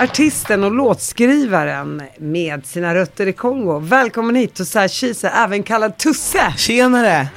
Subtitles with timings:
[0.00, 3.78] Artisten och låtskrivaren med sina rötter i Kongo.
[3.78, 6.54] Välkommen hit Tusse Kise, även kallad Tusse.
[6.56, 7.28] Tjenare!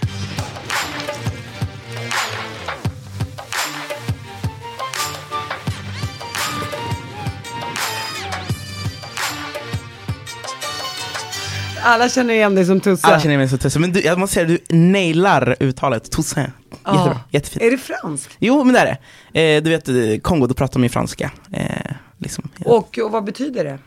[11.84, 13.08] Alla känner igen dig som Tusse.
[13.08, 16.52] Alla känner mig som Tusse, men du, jag måste säga du nailar uttalet, Tusse.
[16.86, 17.64] Jättebra, jättefint.
[17.64, 18.38] Är det franskt?
[18.40, 18.98] Jo, men det är
[19.32, 19.56] det.
[19.56, 21.32] Eh, du vet, eh, Kongo, då pratar de ju franska.
[21.52, 22.50] Eh, liksom.
[22.66, 23.80] och, och vad betyder det?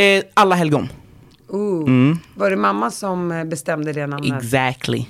[0.00, 0.88] Eh, alla helgon.
[1.48, 1.88] Ooh.
[1.88, 2.18] Mm.
[2.34, 4.42] Var det mamma som eh, bestämde det namnet?
[4.42, 5.06] Exactly.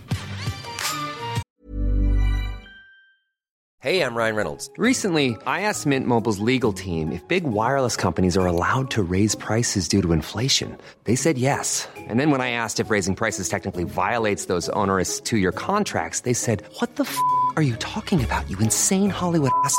[3.79, 4.69] Hey, I'm Ryan Reynolds.
[4.79, 9.37] Recently, I asked Mint Mobile's legal team if big wireless companies are allowed to raise
[9.37, 10.77] prices due to inflation.
[11.05, 11.89] They said yes.
[12.09, 16.35] And then when I asked if raising prices technically violates those onerous two-year contracts, they
[16.35, 17.17] said, "What the f***
[17.57, 18.51] are you talking about?
[18.51, 19.79] You insane Hollywood ass."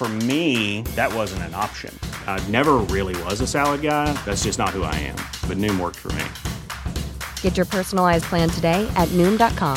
[0.00, 1.92] For me, that wasn't an option.
[2.26, 4.06] I never really was a salad guy.
[4.24, 5.16] That's just not who I am.
[5.46, 6.24] But Noom worked for me.
[7.42, 9.76] Get your personalized plan today at Noom.com.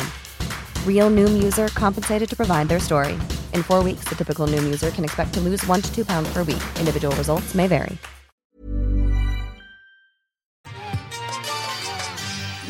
[0.86, 3.18] Real Noom user compensated to provide their story.
[3.52, 6.32] In four weeks, the typical Noom user can expect to lose one to two pounds
[6.32, 6.64] per week.
[6.80, 7.98] Individual results may vary.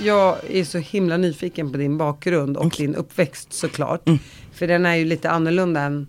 [0.05, 4.09] Jag är så himla nyfiken på din bakgrund och din uppväxt såklart.
[4.09, 4.19] Mm.
[4.53, 6.07] För den är ju lite annorlunda än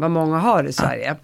[0.00, 1.16] vad många har i Sverige.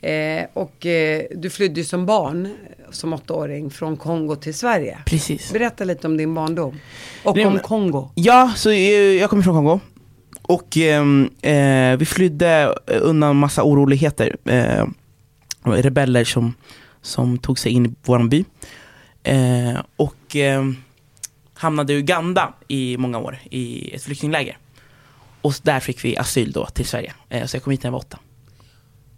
[0.00, 2.54] Ja, eh, och eh, du flydde som barn,
[2.90, 4.98] som åttaåring, från Kongo till Sverige.
[5.06, 5.52] Precis.
[5.52, 6.78] Berätta lite om din barndom.
[7.24, 8.10] Och Nej, om Kongo.
[8.14, 9.80] Ja, så jag, jag kommer från Kongo.
[10.42, 14.36] Och ehm, eh, vi flydde undan massa oroligheter.
[14.44, 14.86] Eh,
[15.64, 16.54] rebeller som,
[17.02, 18.44] som tog sig in i vår by.
[19.22, 20.76] Eh, och ehm,
[21.54, 24.58] hamnade i Uganda i många år, i ett flyktingläger.
[25.42, 27.14] Och där fick vi asyl då till Sverige.
[27.28, 28.18] Eh, så jag kom hit när jag var åtta.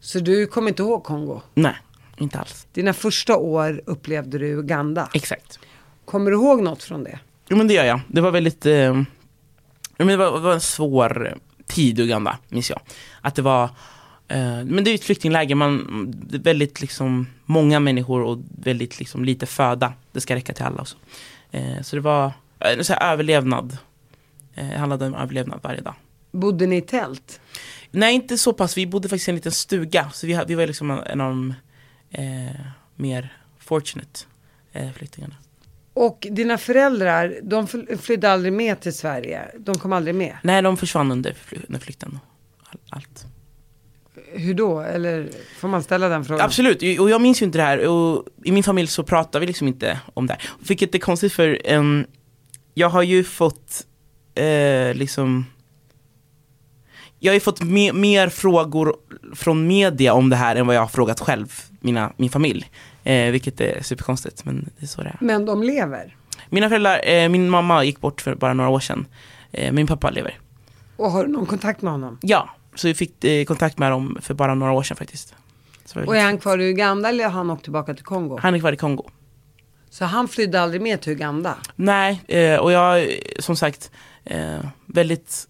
[0.00, 1.41] Så du kommer inte ihåg Kongo?
[1.55, 1.77] Nej,
[2.19, 2.66] inte alls.
[2.72, 5.09] Dina första år upplevde du Uganda?
[5.15, 5.59] Exakt.
[6.05, 7.19] Kommer du ihåg något från det?
[7.49, 8.00] Jo men det gör jag.
[8.09, 9.03] Det var väldigt, eh,
[9.97, 12.81] det, var, det var en svår tid i Uganda, minns jag.
[13.21, 13.65] Att det var,
[14.28, 18.99] eh, men det är ett flyktingläger, man, det är väldigt liksom många människor och väldigt
[18.99, 19.93] liksom lite föda.
[20.12, 20.97] Det ska räcka till alla och så.
[21.50, 23.77] Eh, så det var en så här överlevnad.
[24.55, 25.94] Eh, det handlade om överlevnad varje dag.
[26.32, 27.41] Bodde ni i tält?
[27.91, 28.76] Nej, inte så pass.
[28.76, 30.10] Vi bodde faktiskt i en liten stuga.
[30.10, 31.54] Så vi, vi var liksom en av de
[32.10, 32.60] eh,
[32.97, 34.20] mer fortunate
[34.72, 35.34] eh, flyktingarna.
[35.94, 37.66] Och dina föräldrar, de
[37.98, 39.41] flydde aldrig med till Sverige?
[39.59, 40.37] De kom aldrig med?
[40.43, 41.37] Nej, de försvann under,
[41.69, 42.19] under flykten.
[42.91, 43.26] Allt.
[44.32, 44.81] Hur då?
[44.81, 45.28] Eller
[45.59, 46.44] får man ställa den frågan?
[46.44, 47.88] Absolut, och jag minns ju inte det här.
[47.88, 50.43] Och I min familj så pratar vi liksom inte om det här.
[50.69, 52.06] Vilket är konstigt för um,
[52.75, 53.87] jag har ju fått
[54.34, 55.47] eh, liksom
[57.25, 58.97] jag har ju fått me mer frågor
[59.34, 62.71] från media om det här än vad jag har frågat själv, mina, min familj.
[63.05, 65.16] Eh, vilket är superkonstigt, men det är så det är.
[65.21, 66.16] Men de lever?
[66.49, 69.06] Mina föräldrar, eh, min mamma gick bort för bara några år sedan.
[69.53, 70.38] Eh, min pappa lever.
[70.97, 72.19] Och har du någon kontakt med honom?
[72.22, 75.34] Ja, så vi fick eh, kontakt med dem för bara några år sedan faktiskt.
[76.06, 78.38] Och är han kvar i Uganda eller har han åkt tillbaka till Kongo?
[78.43, 79.11] Han är kvar i Kongo.
[79.91, 81.55] Så han flydde aldrig med till Uganda?
[81.77, 83.91] Nej, eh, och jag, som sagt,
[84.25, 85.49] eh, väldigt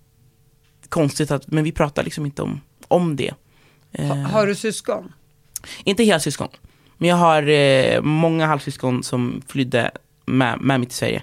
[0.93, 3.35] konstigt att, men vi pratar liksom inte om, om det.
[3.93, 5.13] Eh, ha, har du syskon?
[5.85, 6.49] Inte helsyskon.
[6.99, 9.91] Men jag har eh, många halvsyskon som flydde
[10.27, 11.23] med, med mig till Sverige.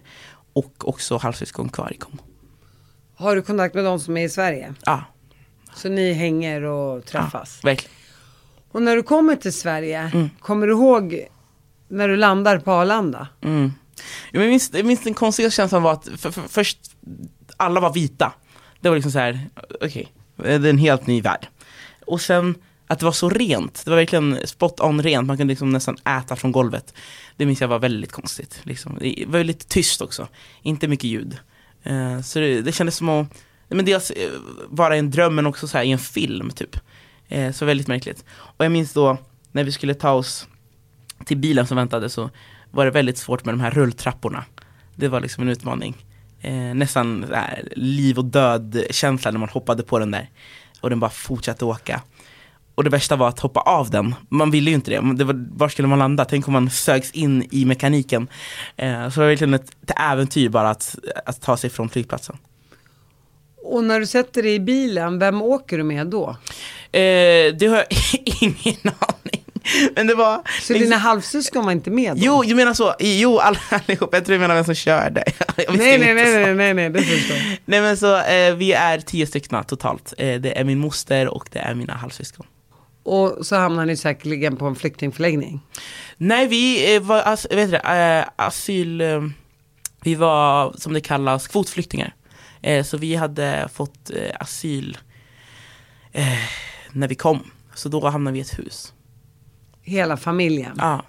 [0.54, 2.24] Och också halvsyskon kvar i Kongo.
[3.16, 4.74] Har du kontakt med de som är i Sverige?
[4.86, 5.04] Ja.
[5.76, 7.60] Så ni hänger och träffas?
[7.64, 7.96] Ja, verkligen.
[8.72, 10.30] Och när du kommer till Sverige, mm.
[10.40, 11.28] kommer du ihåg
[11.88, 13.28] när du landar på Arlanda?
[13.42, 13.74] Mm.
[14.32, 16.80] Jag minns, jag minns den konstiga känslan var att för, för, först,
[17.58, 18.34] alla var vita.
[18.82, 19.50] Det var liksom så här,
[19.82, 21.48] okej, okay, det är en helt ny värld.
[22.06, 22.56] Och sen
[22.88, 25.98] att det var så rent, det var verkligen spot on rent, man kunde liksom nästan
[26.06, 26.94] äta från golvet.
[27.38, 28.62] Det minns jag var väldigt konstigt.
[28.64, 28.98] Liksom.
[29.00, 30.28] Det var lite tyst också,
[30.62, 31.38] inte mycket ljud.
[31.88, 33.28] Uh, så det, det kändes som att,
[33.68, 34.30] men dels eh,
[34.70, 36.78] vara i en dröm men också så här, i en film typ.
[37.32, 38.26] Uh, så väldigt märkligt.
[38.30, 39.18] Och jag minns då
[39.52, 40.48] när vi skulle ta oss
[41.26, 42.30] till bilen som väntade så
[42.72, 44.46] var det väldigt svårt med de här rulltrapporna.
[44.96, 46.06] Det var liksom en utmaning.
[46.42, 47.26] Eh, nästan
[47.72, 50.30] liv och död känsla när man hoppade på den där.
[50.82, 52.02] Och den bara fortsatte åka.
[52.76, 54.16] och det värsta var att hoppa av den.
[54.30, 55.14] Man ville ju inte det.
[55.16, 56.26] det var, var skulle man landa?
[56.26, 58.28] Tänk om man sögs in i mekaniken.
[58.76, 60.96] Eh, så det var verkligen ett, ett äventyr bara att,
[61.26, 62.38] att ta sig från flygplatsen.
[63.64, 66.30] Och när du sätter dig i bilen, vem åker du med då?
[66.92, 67.88] Eh, det har jag
[68.42, 69.19] ingen aning.
[69.96, 70.42] Men det var...
[70.62, 72.22] Så dina halvsyskon var inte med då?
[72.24, 72.96] Jo, jag menar så.
[73.00, 74.10] Jo, alla, allihop.
[74.14, 75.24] Jag tror du menar vem som körde.
[75.58, 77.38] Nej, nej, nej, nej, nej, nej, det förstår.
[77.66, 80.14] Nej men så, eh, vi är tio stycken totalt.
[80.18, 82.46] Eh, det är min moster och det är mina halvsyskon.
[83.04, 85.62] Och så hamnar ni säkerligen på en flyktingförläggning.
[86.18, 89.02] Nej, vi eh, var as, vet du, eh, asyl...
[89.02, 89.22] Eh,
[90.02, 92.14] vi var, som det kallas, kvotflyktingar.
[92.62, 94.98] Eh, så vi hade fått asyl
[96.92, 97.52] när vi kom.
[97.74, 98.94] Så då hamnade vi i ett hus.
[99.90, 100.76] Hela familjen.
[100.78, 101.06] Ja.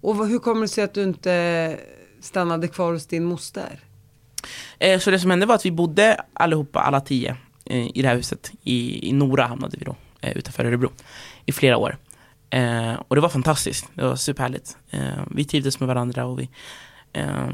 [0.00, 1.76] Och hur kommer det sig att du inte
[2.20, 3.80] stannade kvar hos din moster?
[4.78, 8.08] Eh, så det som hände var att vi bodde allihopa, alla tio, eh, i det
[8.08, 8.52] här huset.
[8.62, 10.90] I, i Nora hamnade vi då, eh, utanför Örebro,
[11.46, 11.96] i flera år.
[12.50, 14.76] Eh, och det var fantastiskt, det var superhärligt.
[14.90, 16.50] Eh, vi trivdes med varandra och vi
[17.12, 17.48] eh,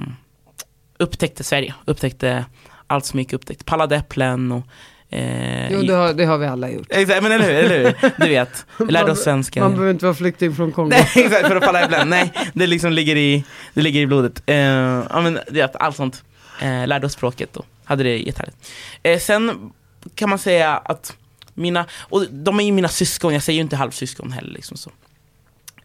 [0.99, 2.45] upptäckte Sverige, upptäckte
[2.87, 3.65] allt som gick upptäckt.
[3.65, 4.67] Pallade äpplen och
[5.15, 6.87] eh, Jo, det har, det har vi alla gjort.
[6.91, 8.11] Exakt, men eller hur, eller hur?
[8.19, 9.61] Du vet, vi lärde oss svenska.
[9.61, 10.89] Man behöver inte vara flykting från Kongo.
[10.89, 12.09] Nej exakt, för att palla äpplen.
[12.09, 13.45] Nej, det liksom ligger i,
[13.75, 14.43] det ligger i blodet.
[14.47, 16.25] Eh, ja men det är allt sånt.
[16.63, 18.71] Eh, lärde oss språket och hade det jättehärligt.
[19.03, 19.73] Eh, sen
[20.15, 21.17] kan man säga att
[21.55, 24.91] mina, och de är ju mina syskon, jag säger ju inte halvsyskon heller liksom så.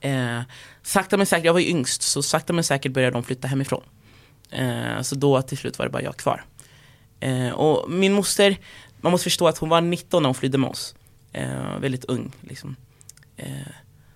[0.02, 0.42] Eh,
[0.84, 3.84] sakta men säkert, jag var ju yngst, så sakta men säkert började de flytta hemifrån.
[4.52, 6.44] Eh, så då till slut var det bara jag kvar.
[7.20, 8.58] Eh, och min moster,
[9.02, 10.96] man måste förstå att hon var 19 när hon flydde med oss.
[11.32, 12.76] Eh, väldigt ung liksom.
[13.38, 13.48] Eh,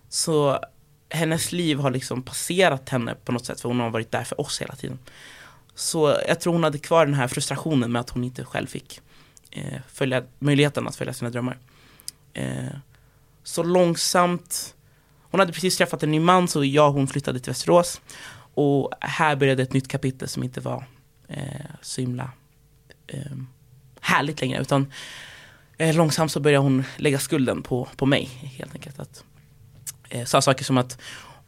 [0.10, 0.60] så
[1.10, 4.42] hennes liv har liksom passerat henne på något sätt för hon har varit där för
[4.42, 5.00] oss hela tiden.
[5.76, 9.02] Så jag tror hon hade kvar den här frustrationen med att hon inte själv fick
[9.52, 11.58] eh, följa, möjligheten att följa sina drömmar.
[12.34, 12.76] Eh,
[13.44, 14.76] så långsamt,
[15.22, 18.02] hon hade precis träffat en ny man så jag och hon flyttade till Västerås.
[18.56, 20.86] Och här började ett nytt kapitel som inte var
[21.28, 22.32] eh, så himla
[23.08, 23.32] eh,
[24.04, 24.92] härligt längre utan
[25.78, 28.26] eh, långsamt så började hon lägga skulden på, på mig
[28.58, 29.00] helt enkelt.
[29.00, 29.24] Att,
[30.10, 30.98] eh, sa saker som att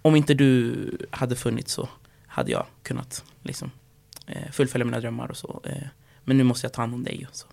[0.02, 1.90] om inte du hade funnits så
[2.28, 3.72] hade jag kunnat liksom,
[4.28, 5.62] eh, fullfölja mina drömmar och så.
[5.66, 5.88] Eh,
[6.24, 7.48] men nu måste jag ta hand om dig och så.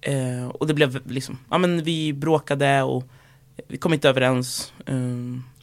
[0.00, 3.04] Eh, och det blev liksom, ja men vi bråkade och
[3.68, 4.72] vi kom inte överens.
[4.86, 4.94] Eh,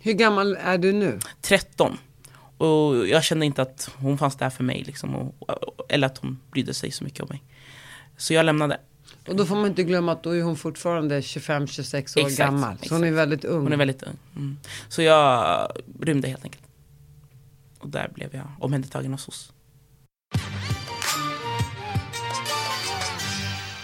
[0.02, 1.19] Hur gammal är du nu?
[1.42, 1.98] 13.
[2.57, 5.36] Och jag kände inte att hon fanns där för mig liksom, och,
[5.90, 7.44] eller att hon brydde sig så mycket om mig.
[8.19, 8.80] Så jag lämnade.
[9.27, 12.77] Och då får man inte glömma att då är hon fortfarande 25-26 år Exakt, gammal.
[12.81, 13.19] Så hon är exakt.
[13.19, 13.63] väldigt ung.
[13.63, 14.18] Hon är väldigt ung.
[14.36, 14.57] Mm.
[14.89, 15.71] Så jag
[16.01, 16.63] rymde helt enkelt.
[17.80, 19.54] Och där blev jag omhändertagen av SOS.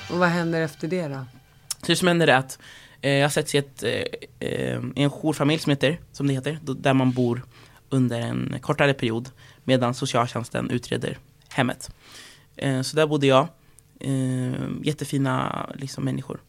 [0.09, 1.25] Och vad händer efter det då?
[1.81, 2.59] Så det som händer är att
[3.01, 3.91] eh, jag sätts i ett, eh,
[4.39, 7.45] eh, i en jourfamilj som, heter, som det heter, där man bor
[7.89, 9.29] under en kortare period
[9.63, 11.17] medan socialtjänsten utreder
[11.49, 11.91] hemmet.
[12.55, 13.47] Eh, så där bodde jag,
[13.99, 14.53] Eh,
[14.83, 16.41] jättefina liksom, människor.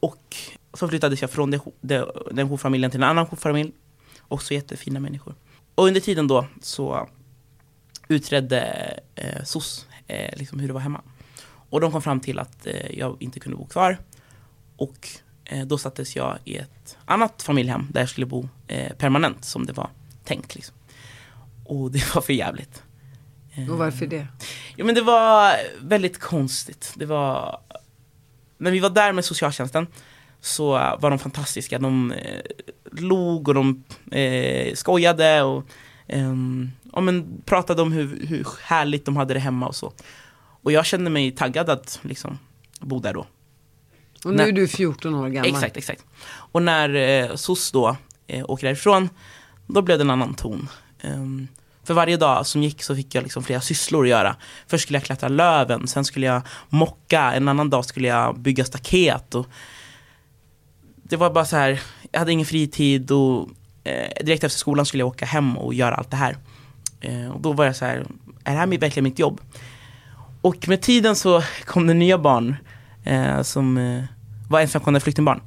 [0.00, 0.36] Och
[0.72, 3.72] så flyttades jag från det, det, den jourfamiljen till en annan jourfamilj,
[4.28, 5.34] också jättefina människor.
[5.74, 7.08] Och under tiden då så
[8.08, 8.60] utredde
[9.14, 11.00] eh, SOS eh, liksom hur det var hemma.
[11.70, 13.98] Och de kom fram till att eh, jag inte kunde bo kvar.
[14.76, 15.08] Och
[15.44, 19.66] eh, då sattes jag i ett annat familjehem där jag skulle bo eh, permanent som
[19.66, 19.90] det var
[20.24, 20.54] tänkt.
[20.54, 20.76] Liksom.
[21.64, 22.82] Och det var för jävligt.
[23.54, 24.26] Eh, Och varför det?
[24.76, 26.92] Ja men det var väldigt konstigt.
[26.96, 27.60] Det var...
[28.58, 29.86] När vi var där med socialtjänsten
[30.40, 31.78] så var de fantastiska.
[31.78, 32.40] De eh,
[32.92, 35.64] log och de eh, skojade och
[36.06, 39.92] ehm, ja, men pratade om hur, hur härligt de hade det hemma och så.
[40.36, 42.38] Och jag kände mig taggad att liksom
[42.80, 43.26] bo där då.
[44.24, 44.48] Och nu Nej.
[44.48, 45.50] är du 14 år gammal.
[45.50, 46.04] Exakt, exakt.
[46.26, 47.96] Och när eh, SOS då
[48.26, 49.08] eh, åker därifrån,
[49.66, 50.68] då blev det en annan ton.
[51.00, 51.48] Ehm,
[51.84, 54.36] för varje dag som gick så fick jag liksom flera sysslor att göra.
[54.66, 58.64] Först skulle jag klättra löven, sen skulle jag mocka, en annan dag skulle jag bygga
[58.64, 59.34] staket.
[59.34, 59.46] Och
[60.94, 61.80] det var bara så här,
[62.12, 63.48] jag hade ingen fritid och
[63.84, 66.36] eh, direkt efter skolan skulle jag åka hem och göra allt det här.
[67.00, 68.06] Eh, och då var jag så här,
[68.44, 69.40] är det här verkligen mitt jobb?
[70.40, 72.56] Och med tiden så kom det nya barn
[73.04, 74.04] eh, som eh,
[74.48, 75.40] var ensamkommande flyktingbarn.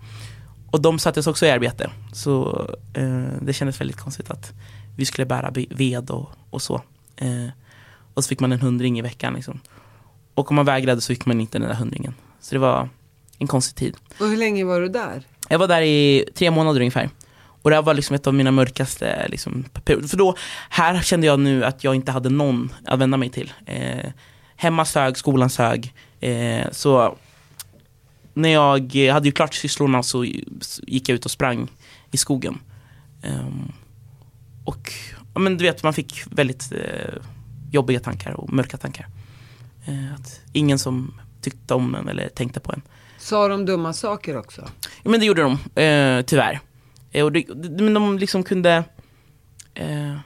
[0.72, 1.90] Och de sattes också i arbete.
[2.14, 2.62] Så
[2.94, 4.54] eh, det kändes väldigt konstigt att
[4.98, 6.82] vi skulle bära ved och, och så.
[7.16, 7.48] Eh,
[8.14, 9.34] och så fick man en hundring i veckan.
[9.34, 9.60] Liksom.
[10.34, 12.14] Och om man vägrade så fick man inte den där hundringen.
[12.40, 12.90] Så det var
[13.38, 13.96] en konstig tid.
[14.20, 15.24] Och hur länge var du där?
[15.50, 17.10] Jag var där i tre månader ungefär.
[17.62, 20.08] Och det här var liksom ett av mina mörkaste liksom, perioder.
[20.08, 20.36] För då,
[20.70, 23.54] här kände jag nu att jag inte hade någon att vända mig till.
[23.66, 24.12] Eh,
[24.56, 25.94] hemma sög, skolan sög.
[26.20, 27.18] Eh, så
[28.34, 30.26] när jag hade ju klart sysslorna så
[30.88, 31.70] gick jag ut och sprang
[32.12, 32.60] i skogen.
[33.24, 33.72] Ehm,
[34.68, 34.94] och
[35.34, 37.14] ja, men du vet, man fick väldigt eh,
[37.72, 39.08] jobbiga tankar och mörka tankar.
[39.86, 42.82] Eh, att ingen som tyckte om en eller tänkte på en.
[43.18, 44.62] Sa de dumma saker också?
[45.04, 46.60] Ja, men det gjorde de, eh, tyvärr.
[47.12, 48.84] Eh, och det, det, men de liksom kunde
[49.74, 50.18] eh,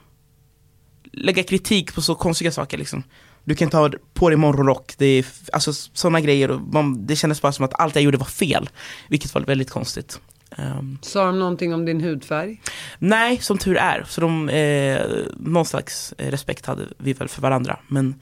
[1.11, 2.77] lägga kritik på så konstiga saker.
[2.77, 3.03] Liksom.
[3.43, 6.51] Du kan ta på dig morgonrock, det är alltså sådana grejer.
[6.51, 8.69] Och man, det kändes bara som att allt jag gjorde var fel.
[9.07, 10.19] Vilket var väldigt konstigt.
[10.57, 12.61] Um, Sa de någonting om din hudfärg?
[12.99, 14.03] nej, som tur är.
[14.07, 15.01] Så de, eh,
[15.37, 17.79] någon slags respekt hade vi väl för varandra.
[17.87, 18.15] Men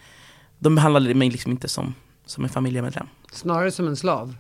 [0.59, 1.93] de behandlade mig liksom inte som,
[2.25, 3.07] som en familjemedlem.
[3.31, 4.36] Snarare som en slav?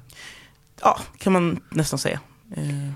[0.81, 2.19] Ja, kan man nästan säga.
[2.55, 2.91] Eh,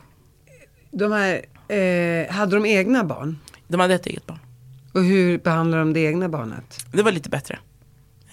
[0.92, 1.46] De här,
[1.76, 3.40] eh, hade de egna barn?
[3.68, 4.40] de hade ett eget barn.
[4.94, 6.86] Och hur behandlar de det egna barnet?
[6.92, 7.60] Det var lite bättre.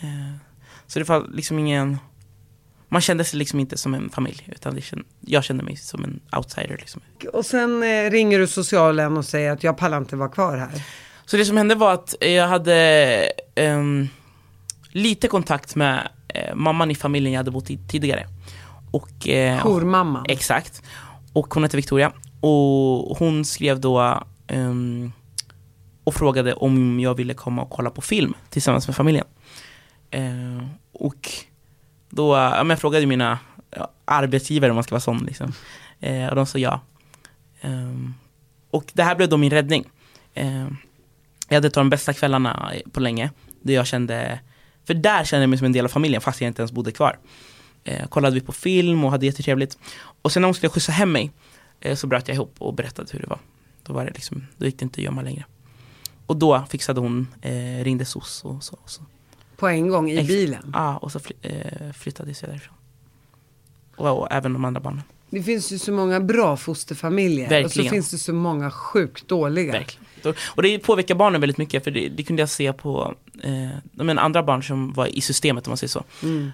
[0.01, 0.37] Eh,
[0.87, 1.99] så det var liksom ingen...
[2.93, 6.05] Man kände sig liksom inte som en familj, utan det känd, jag kände mig som
[6.05, 6.77] en outsider.
[6.79, 7.03] Liksom.
[7.33, 10.83] Och sen eh, ringer du socialen och säger att jag pallar inte vara kvar här.
[11.25, 12.75] Så det som hände var att jag hade
[13.55, 14.09] ehm,
[14.89, 18.27] lite kontakt med eh, mamman i familjen jag hade bott i tidigare.
[18.91, 20.25] Och, eh, Jourmamman.
[20.29, 20.83] Exakt.
[21.33, 22.13] Och hon hette Victoria.
[22.41, 25.13] Och hon skrev då ehm,
[26.05, 29.27] och frågade om jag ville komma och kolla på film tillsammans med familjen.
[30.11, 31.31] Eh, och
[32.11, 33.39] då, ja, men jag frågade mina
[34.05, 35.53] arbetsgivare om man ska vara sån liksom.
[36.01, 36.81] Eh, och de sa ja.
[37.63, 38.15] Um,
[38.71, 39.85] och det här blev då min räddning.
[40.35, 40.67] Eh,
[41.49, 43.31] jag hade ett av de bästa kvällarna på länge.
[43.63, 44.41] Där jag kände,
[44.85, 46.93] för där kände jag mig som en del av familjen fast jag inte ens bodde
[46.93, 47.19] kvar.
[47.85, 49.79] Eh, kollade vi på film och hade jättetrevligt.
[50.23, 51.31] Och sen när hon skulle skjutsa hem mig
[51.81, 53.39] eh, så bröt jag ihop och berättade hur det var.
[53.83, 55.45] Då, var det liksom, då gick det inte att gömma längre.
[56.27, 58.79] Och då fixade hon, eh, ringde SOS och så.
[58.83, 59.03] Och så.
[59.61, 60.71] På en gång i Ex- bilen.
[60.75, 62.75] Ja, och så fly, eh, flyttade jag därifrån.
[63.97, 65.03] Och, och även de andra barnen.
[65.31, 67.45] Det finns ju så många bra fosterfamiljer.
[67.45, 67.91] Och så Verkligen.
[67.91, 69.73] finns det så många sjukt dåliga.
[69.73, 70.05] Verkligen.
[70.25, 73.69] Och- Och det påverkar barnen väldigt mycket för det, det kunde jag se på eh,
[73.93, 76.05] men andra barn som var i systemet om man säger så.
[76.23, 76.51] Mm.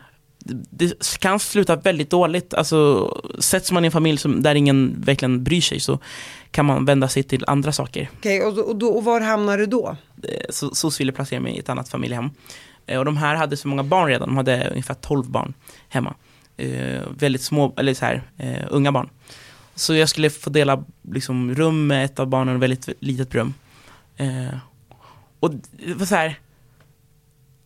[0.70, 2.54] Det, kan sluta väldigt dåligt.
[2.54, 3.08] Alltså,
[3.38, 5.98] sätts man i en familj som, där ingen verkligen bryr sig så
[6.50, 8.10] kan man vända sig till andra saker.
[8.18, 9.96] Okej, och, då- och, då, och var hamnar du då?
[10.22, 12.30] Eh, Så, SOS ville placera mig i ett annat familjehem.
[12.86, 15.54] Eh, och de här hade så många barn redan, de hade ungefär 12 barn
[15.88, 16.14] hemma.
[16.56, 19.08] Eh, väldigt små, eller så här, eh, unga barn.
[19.74, 23.54] Så jag skulle få dela liksom, rum med ett av barnen, ett väldigt litet rum.
[24.16, 24.56] Eh,
[25.40, 26.38] och det var så här,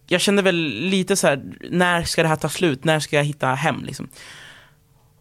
[0.06, 2.84] jag kände väl lite så här, när ska det här ta slut?
[2.84, 4.08] När ska jag hitta hem liksom?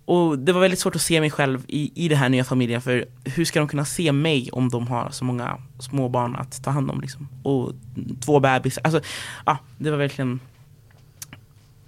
[0.09, 2.81] Och det var väldigt svårt att se mig själv i, i den här nya familjen
[2.81, 6.63] för hur ska de kunna se mig om de har så många små barn att
[6.63, 7.27] ta hand om liksom?
[7.43, 7.73] Och
[8.21, 9.01] två bebisar, alltså
[9.45, 10.39] ja, det var verkligen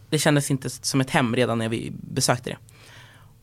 [0.10, 2.58] Det kändes inte som ett hem redan när vi besökte det.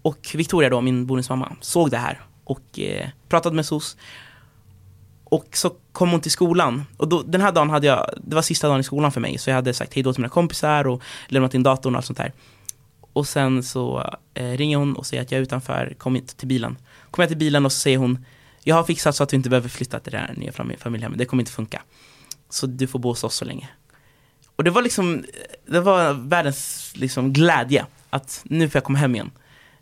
[0.03, 3.97] Och Victoria då, min bonusmamma, såg det här och eh, pratade med SOS
[5.25, 8.43] och så kom hon till skolan och då, den här dagen hade jag, det var
[8.43, 10.87] sista dagen i skolan för mig så jag hade sagt hej då till mina kompisar
[10.87, 12.33] och lämnat in datorn och allt sånt där.
[13.19, 16.49] Och sen så eh, ringer hon och säger att jag är utanför, kom inte till
[16.49, 16.79] bilen.
[17.11, 18.25] Kommer jag till bilen och så säger hon
[18.65, 21.25] Jag har fixat så att du inte behöver flytta till det här nya familjehemmet, det
[21.25, 21.83] kommer inte funka.
[22.51, 23.69] Så du får bo hos oss så länge.
[24.57, 25.25] Och det var liksom,
[25.67, 29.31] det var världens liksom glädje att nu får jag komma hem igen.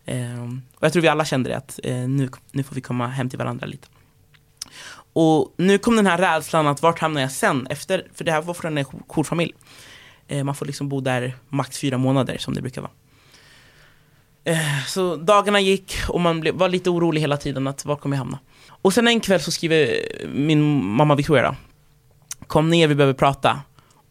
[0.05, 0.43] Eh,
[0.75, 3.31] och jag tror vi alla kände det att eh, nu, nu får vi komma hem
[3.31, 3.89] till varandra lite.
[5.13, 8.43] Och nu kom den här rädslan att vart hamnar jag sen efter, för det här
[8.43, 9.55] var från en jourfamilj.
[10.29, 12.93] Eh, man får liksom bo där max fyra månader som det brukar vara.
[14.47, 18.19] Eh, så dagarna gick och man var lite orolig hela tiden att var kommer jag
[18.19, 18.39] hamna?
[18.83, 21.55] Och sen en kväll så skriver min mamma Victoria då,
[22.47, 23.61] Kom ner, vi behöver prata.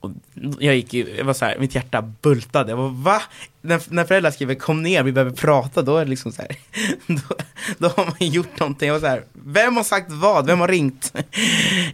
[0.05, 0.11] Och
[0.59, 2.71] jag gick ju, jag var så här, mitt hjärta bultade.
[2.71, 3.21] Jag var va?
[3.61, 6.51] När, när föräldrar skriver kom ner, vi behöver prata, då är det liksom så här,
[7.07, 7.35] då,
[7.77, 8.87] då har man gjort någonting.
[8.87, 10.45] Jag var så här, vem har sagt vad?
[10.45, 11.13] Vem har ringt?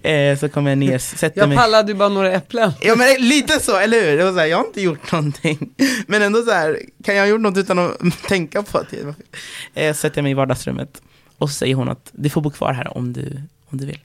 [0.04, 1.58] Eh, så kom jag ner, sätter Jag mig.
[1.58, 2.72] pallade ju bara några äpplen.
[2.82, 4.18] Ja men lite så, eller hur?
[4.18, 5.70] Det var så här, jag har inte gjort någonting.
[6.08, 9.16] Men ändå så här, kan jag ha gjort något utan att tänka på det?
[9.82, 11.02] Eh, sätter jag mig i vardagsrummet
[11.38, 14.00] och så säger hon att du får bo kvar här om du, om du vill.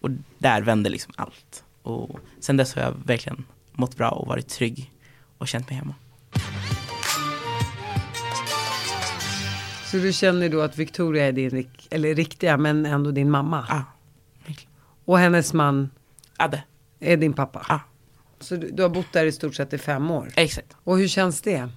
[0.00, 1.61] Och där vände liksom allt.
[1.82, 4.92] Och sen dess har jag verkligen mått bra och varit trygg
[5.38, 5.94] och känt mig hemma.
[9.90, 13.84] Så du känner då att Victoria är din, eller riktiga, men ändå din mamma.
[14.46, 14.70] Verkligen.
[15.04, 15.90] Och hennes man
[16.36, 16.62] Adde,
[17.00, 17.66] är din pappa.
[17.68, 17.80] ah,
[18.40, 20.32] Så du, du har bott där i stort sett i fem år.
[20.36, 20.76] exakt.
[20.84, 21.68] Och hur känns det?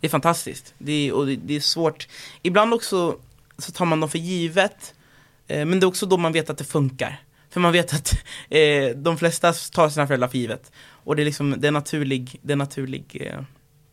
[0.00, 0.74] Det är fantastiskt.
[0.78, 2.08] Det är, och det, det är svårt.
[2.42, 3.18] Ibland också
[3.58, 4.94] så tar man dem för givet.
[5.46, 7.20] Eh, men det är också då man vet att det funkar.
[7.52, 8.12] För man vet att
[8.50, 10.72] eh, de flesta tar sina föräldrar för givet.
[11.04, 13.42] Och det är liksom, det är naturlig, det är naturlig eh,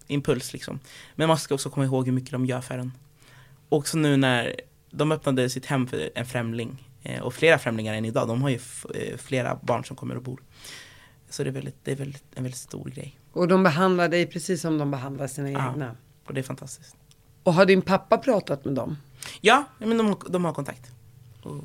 [0.08, 0.80] impuls liksom.
[1.16, 2.92] Men man ska också komma ihåg hur mycket de gör för en.
[3.70, 4.56] Också nu när
[4.92, 8.28] de öppnade sitt hem för en främling eh, och flera främlingar än idag.
[8.28, 8.60] De har ju
[8.96, 10.42] eh, flera barn som kommer och bor.
[11.30, 13.20] Så det är, väldigt, det är väldigt, en väldigt stor grej.
[13.32, 15.72] Och de behandlar dig precis som de behandlar sina Ja.
[15.72, 15.96] egna.
[16.26, 16.96] Och det är fantastiskt.
[17.44, 18.98] Och har din pappa pratat med dem?
[19.42, 20.92] Ja, men de, har- de har kontakt.
[21.44, 21.64] Och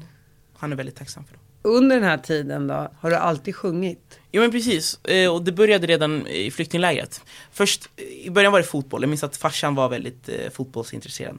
[0.56, 1.40] han är väldigt tacksam för det.
[1.66, 4.20] Under den här tiden då, har du alltid sjungit?
[4.32, 7.22] Jo men precis, eh, och det började redan i flyktinglägret.
[7.52, 11.38] Först, i början var det fotboll, jag minns att farsan var väldigt eh, fotbollsintresserad.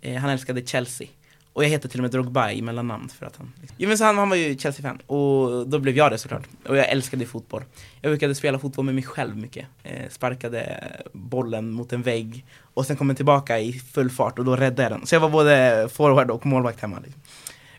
[0.00, 1.08] Eh, han älskade Chelsea.
[1.52, 3.52] Och jag heter till och med Drogba i mellannamn för att han...
[3.76, 6.48] Jo men så han, han var ju Chelsea-fan, och då blev jag det såklart.
[6.68, 7.62] Och jag älskade fotboll.
[8.00, 9.66] Jag brukade spela fotboll med mig själv mycket.
[9.82, 12.44] Eh, sparkade bollen mot en vägg,
[12.74, 15.06] och sen kom den tillbaka i full fart och då räddade jag den.
[15.06, 17.00] Så jag var både forward och målvakt hemma.
[17.04, 17.22] Liksom.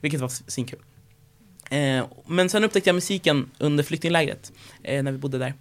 [0.02, 0.80] Vilket var svinkul.
[1.70, 4.52] Eh, men sen upptäckte jag musiken under flyktinglägret,
[4.84, 5.54] eh, när vi bodde där.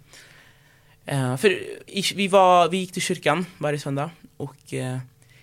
[1.05, 1.49] Eh, för
[1.87, 4.97] i, vi, var, vi gick till kyrkan varje söndag och eh,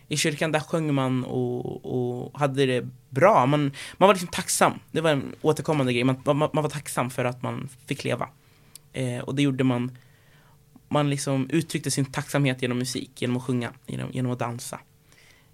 [0.09, 3.47] i kyrkan där sjöng man och, och hade det bra.
[3.47, 4.79] Man, man var liksom tacksam.
[4.91, 6.05] Det var en återkommande grej.
[6.05, 8.29] Man, man, man var tacksam för att man fick leva.
[8.93, 9.99] Eh, och det gjorde man.
[10.89, 14.81] Man liksom uttryckte sin tacksamhet genom musik, genom att sjunga, genom, genom att dansa.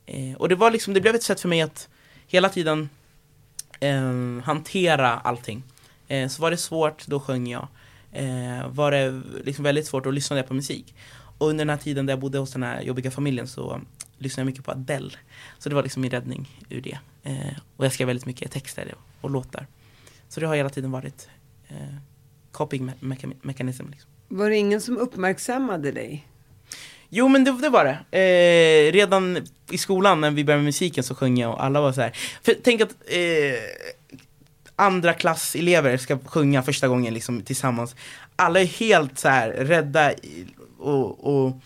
[0.06, 1.88] Eh, och det var liksom, det blev ett sätt för mig att
[2.26, 2.88] hela tiden
[3.88, 5.62] eh, hantera allting.
[6.08, 7.68] Eh, så var det svårt, då sjöng jag.
[8.12, 10.94] Eh, var det liksom väldigt svårt, då lyssnade jag på musik.
[11.38, 13.80] Och under den här tiden där jag bodde hos den här jobbiga familjen så
[14.18, 15.10] lyssnade jag mycket på Adele.
[15.58, 16.98] Så det var liksom min räddning ur det.
[17.22, 19.66] Eh, och jag skrev väldigt mycket texter och låtar.
[20.28, 21.28] Så det har hela tiden varit
[21.68, 21.76] eh,
[22.52, 23.88] coping me- mechanism.
[23.90, 24.10] Liksom.
[24.28, 26.26] Var det ingen som uppmärksammade dig?
[27.14, 28.18] Jo men det, det var det.
[28.18, 29.38] Eh, redan
[29.70, 32.12] i skolan när vi började med musiken så sjöng jag och alla var så här.
[32.42, 33.60] För tänk att eh,
[34.76, 37.96] andra klasselever ska sjunga första gången liksom tillsammans.
[38.36, 40.12] Alla är helt så här rädda
[40.78, 41.60] och, och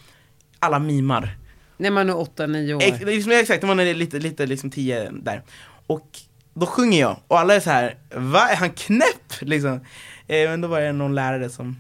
[0.58, 1.36] alla mimar.
[1.76, 2.82] När man är 8-9 år.
[2.82, 5.42] Ex, liksom, exakt, man är lite, lite liksom tio där.
[5.86, 6.18] Och
[6.54, 8.48] då sjunger jag och alla är så här, va?
[8.48, 9.32] Är han knäpp?
[9.40, 9.80] Liksom.
[10.26, 11.76] Eh, men då var det någon lärare som,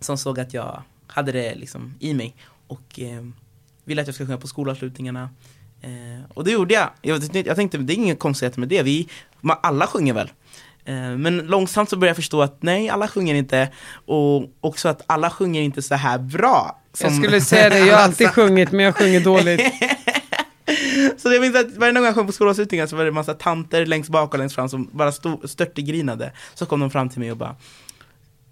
[0.00, 2.34] som såg att jag hade det liksom i mig
[2.72, 3.22] och eh,
[3.84, 5.30] ville att jag skulle sjunga på skolavslutningarna.
[5.82, 6.90] Eh, och det gjorde jag.
[7.02, 7.22] jag.
[7.46, 9.08] Jag tänkte, det är inget konstigt med det, vi,
[9.40, 10.30] ma- alla sjunger väl.
[10.84, 13.68] Eh, Men långsamt så började jag förstå att nej, alla sjunger inte
[14.06, 16.78] och också att alla sjunger inte så här bra.
[17.00, 19.60] Jag skulle säga det, jag har alltid alla sjungit men jag sjunger dåligt.
[21.18, 23.34] Så jag minns att varje gång jag sjöng på skolavslutningar så var det en massa
[23.34, 26.32] tanter längst bak och längst fram som bara stod störtegrinade.
[26.54, 27.56] Så kom de fram till mig och bara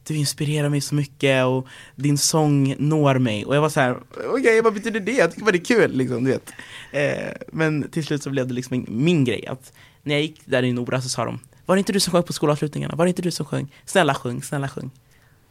[0.06, 3.44] Du inspirerar mig så mycket och din sång når mig.
[3.44, 3.96] Och jag var så här,
[4.34, 5.12] okej vad betyder det?
[5.12, 6.52] Jag tycker bara det är kul liksom, du vet.
[6.92, 10.62] Eh, men till slut så blev det liksom min, grej att när jag gick där
[10.62, 12.94] i Nora så sa de Var det inte du som sjöng på skolavslutningarna?
[12.94, 13.74] Var det inte du som sjöng?
[13.84, 14.90] Snälla sjung, snälla sjung.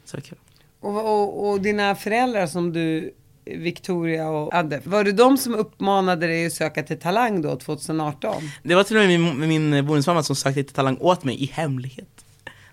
[0.05, 0.37] Så kul.
[0.79, 3.13] Och, och, och dina föräldrar som du,
[3.45, 8.33] Victoria och Adde, var det de som uppmanade dig att söka till Talang då 2018?
[8.63, 11.45] Det var till och med min, min bonusmamma som sökte till Talang åt mig i
[11.45, 12.25] hemlighet.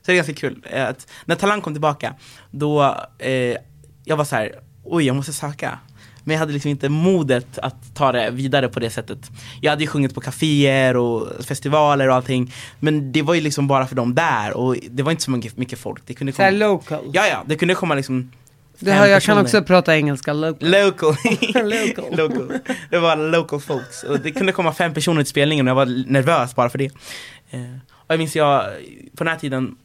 [0.06, 0.64] Så det är ganska kul.
[0.70, 2.14] eh, Att när Talang kom tillbaka,
[2.50, 3.56] då, eh,
[4.04, 4.52] jag var så här,
[4.84, 5.78] oj jag måste söka.
[6.24, 9.18] Men jag hade liksom inte modet att ta det vidare på det sättet.
[9.60, 12.52] Jag hade ju sjungit på kaféer och festivaler och allting.
[12.80, 15.78] Men det var ju liksom bara för dem där och det var inte så mycket,
[15.78, 16.02] folk.
[16.06, 17.10] Det kunde Så här komma, local.
[17.12, 18.32] ja, ja, det kunde komma liksom
[18.78, 20.70] Det hör, jag kan också prata engelska, local.
[20.70, 21.14] Local.
[21.54, 22.16] Local.
[22.16, 22.58] local.
[22.90, 24.02] Det var local folks.
[24.02, 26.90] Och det kunde komma fem personer till spelningen och jag var nervös bara för det.
[27.50, 28.64] Eh, och jag minns jag,
[29.16, 29.76] på den här tiden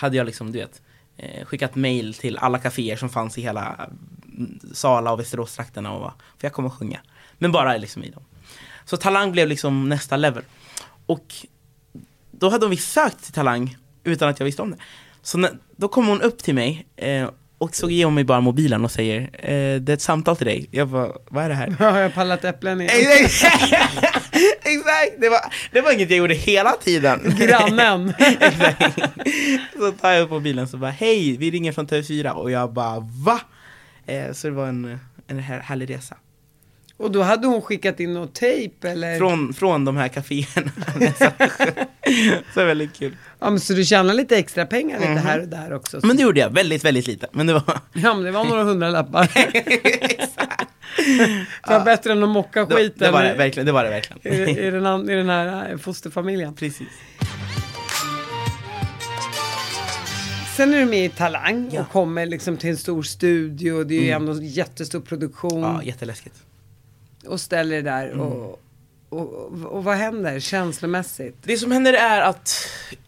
[0.00, 0.82] hade jag liksom, du vet,
[1.16, 3.88] eh, skickat mail till alla kaféer som fanns i hela
[4.36, 7.00] mm, Sala och Västeråstrakterna och bara, för jag kommer att sjunga.
[7.38, 8.22] Men bara liksom i dem.
[8.84, 10.42] Så Talang blev liksom nästa level.
[11.06, 11.34] Och
[12.30, 14.76] då hade vi sökt till Talang utan att jag visste om det.
[15.22, 18.40] Så när, då kom hon upp till mig eh, och så ger hon mig bara
[18.40, 20.68] mobilen och säger eh, Det är ett samtal till dig.
[20.70, 21.70] Jag bara, vad är det här?
[21.90, 23.28] Har jag pallat äpplen igen?
[24.40, 24.66] Exakt!
[24.66, 25.20] Exakt!
[25.20, 25.40] Det var,
[25.72, 27.20] det var inget jag gjorde hela tiden.
[27.38, 28.14] Grannen.
[28.40, 28.98] Exakt.
[29.76, 33.00] Så tar jag upp mobilen så bara, hej, vi ringer från TV4 och jag bara,
[33.24, 33.40] va?
[34.06, 36.16] Eh, så det var en, en här, härlig resa.
[36.96, 39.18] Och då hade hon skickat in något tejp eller?
[39.18, 40.70] Från, från de här kaféerna.
[41.14, 41.30] så
[42.54, 43.16] det var väldigt kul.
[43.38, 45.96] Ja, men så du tjänar lite extra pengar lite här och där också?
[45.96, 46.08] Mhm.
[46.08, 47.26] Men det gjorde jag, väldigt, väldigt lite.
[47.32, 47.62] Men det var...
[47.92, 49.30] Ja, men det var några hundralappar.
[51.66, 53.66] det var bättre än att mocka skiten det var det verkligen.
[53.66, 54.48] Det var det verkligen.
[54.48, 56.54] i, i, den, an- i den här eh, fosterfamiljen.
[56.54, 56.88] Precis.
[60.56, 61.80] Sen är du med i Talang Ja.
[61.80, 63.84] och kommer liksom till en stor studio.
[63.84, 65.60] Det är ju ändå en jättestor produktion.
[65.62, 66.34] Ja, jätteläskigt.
[67.26, 68.06] och ställer det där.
[68.06, 68.20] Mm.
[68.20, 68.60] Och,
[69.08, 71.36] och, och, och vad händer känslomässigt?
[71.42, 72.54] Det som händer är att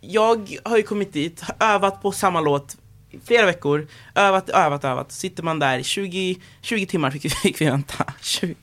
[0.00, 2.76] jag har ju kommit dit, övat på samma låt
[3.24, 5.12] flera veckor, övat, övat, övat.
[5.12, 8.12] Sitter man där, 20, 20 timmar fick, vi- fick vi vänta.
[8.20, 8.54] 20,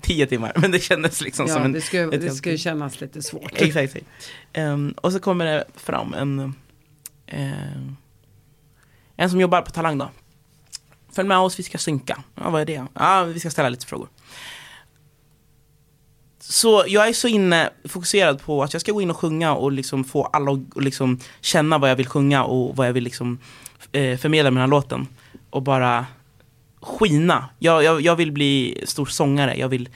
[0.00, 1.72] 10 timmar, men det kändes liksom som Ja, en...
[1.72, 1.80] det
[2.14, 3.52] ett det helt- ska ju kännas lite svårt.
[3.54, 4.06] Exakt, exakt.
[4.52, 6.54] Ehm, och så kommer det fram en,
[7.26, 7.96] ehm,
[9.16, 10.10] en som jobbar på Talang då.
[11.12, 12.22] Följ med oss, vi ska synka.
[12.34, 12.86] Ja, vad är det?
[12.94, 14.08] Ja, vi ska ställa lite frågor.
[16.40, 19.72] Så jag är så inne, fokuserad på att jag ska gå in och sjunga och
[19.72, 23.04] liksom få alla att och liksom känna vad jag vill sjunga och vad jag vill
[23.04, 23.38] liksom
[23.92, 25.08] eh, förmedla med den här låten.
[25.50, 26.06] Och bara
[26.80, 27.48] skina.
[27.58, 29.88] Jag, jag, jag vill bli stor sångare, jag vill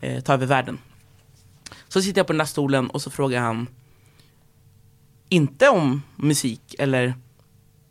[0.00, 0.78] eh, ta över världen.
[1.88, 3.66] Så sitter jag på den där stolen och så frågar han
[5.28, 7.14] inte om musik eller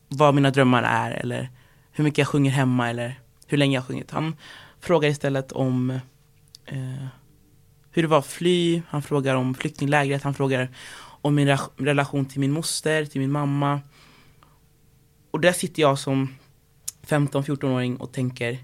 [0.08, 1.50] vad mina drömmar är eller
[1.92, 4.12] hur mycket jag sjunger hemma eller hur länge jag har sjungit.
[4.12, 4.36] Han
[4.80, 5.90] frågar istället om
[6.66, 7.06] eh,
[7.92, 10.70] hur det var att fly, han frågar om flyktinglägret, han frågar
[11.22, 13.82] om min re- relation till min moster, till min mamma.
[15.38, 16.36] Och där sitter jag som
[17.08, 18.60] 15-14-åring och tänker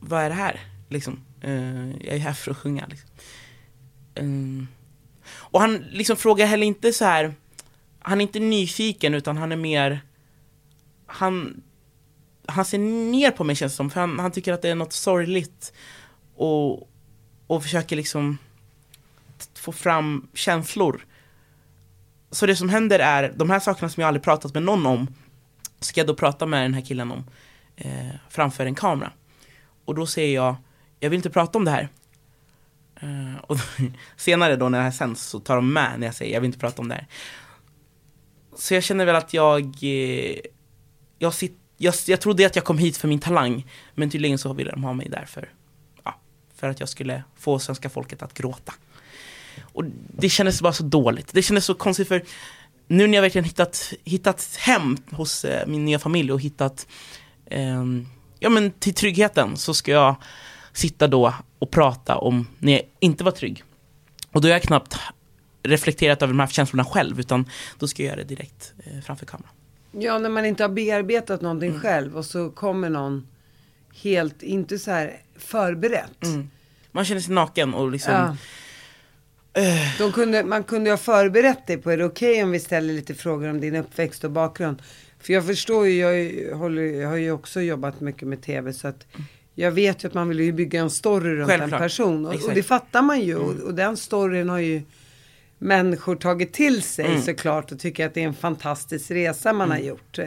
[0.00, 0.60] vad är det här?
[0.88, 2.86] Liksom, eh, jag är här för att sjunga.
[2.86, 3.10] Liksom.
[4.14, 4.68] Mm.
[5.28, 7.34] Och han liksom frågar heller inte så här.
[7.98, 10.00] Han är inte nyfiken utan han är mer
[11.06, 11.62] Han
[12.46, 12.78] Han ser
[13.10, 15.72] ner på mig känns det som för han, han tycker att det är något sorgligt
[16.34, 16.90] och,
[17.46, 18.38] och försöker liksom
[19.54, 21.06] få fram känslor
[22.30, 25.06] så det som händer är, de här sakerna som jag aldrig pratat med någon om
[25.80, 27.24] Ska jag då prata med den här killen om
[27.76, 29.12] eh, Framför en kamera
[29.84, 30.56] Och då säger jag
[31.00, 31.88] Jag vill inte prata om det här
[33.00, 33.56] Eh, och
[34.16, 36.48] senare då när det här sänds så tar de med när jag säger jag vill
[36.48, 37.06] inte prata om det här.
[38.56, 40.36] Så jag känner väl att jag, eh,
[41.18, 44.52] jag, sit, jag, jag trodde att jag kom hit för min talang, men tydligen så
[44.52, 45.52] ville de ha mig där för,
[46.04, 46.14] ja,
[46.54, 48.74] för att jag skulle få svenska folket att gråta.
[49.76, 49.84] Och
[50.16, 52.22] det kändes bara så dåligt, det kändes så konstigt för
[52.88, 56.86] nu när jag verkligen hittat, hittat hem hos eh, min nya familj och hittat
[57.50, 58.06] ehm,
[58.38, 60.16] ja, men till tryggheten så ska jag
[60.72, 63.64] sitta då och prata om när jag inte var trygg.
[64.32, 64.96] Och då har jag knappt
[65.62, 69.26] reflekterat över de här känslorna själv, utan då ska jag göra det direkt eh, framför
[69.26, 69.50] kameran.
[69.92, 71.80] Ja, när man inte har bearbetat någonting Mm.
[71.80, 73.26] själv och så kommer någon
[74.02, 76.22] helt, inte så här förberett.
[76.92, 78.36] Man känner sig naken och liksom, Ja.
[79.98, 83.14] De kunde, man kunde ha förberett dig på, är det okej om vi ställer lite
[83.14, 84.82] frågor om din uppväxt och bakgrund?
[85.20, 88.88] För jag förstår ju, jag, håller, jag har ju också jobbat mycket med tv så
[88.88, 89.06] att
[89.54, 91.80] jag vet ju att man vill ju bygga en story runt en Självklart.
[91.80, 92.26] person.
[92.26, 93.36] Och, och det fattar man ju.
[93.36, 94.82] Och, och den storyn har ju
[95.58, 99.78] människor tagit till sig såklart och tycker att det är en fantastisk resa man har
[99.78, 100.18] gjort.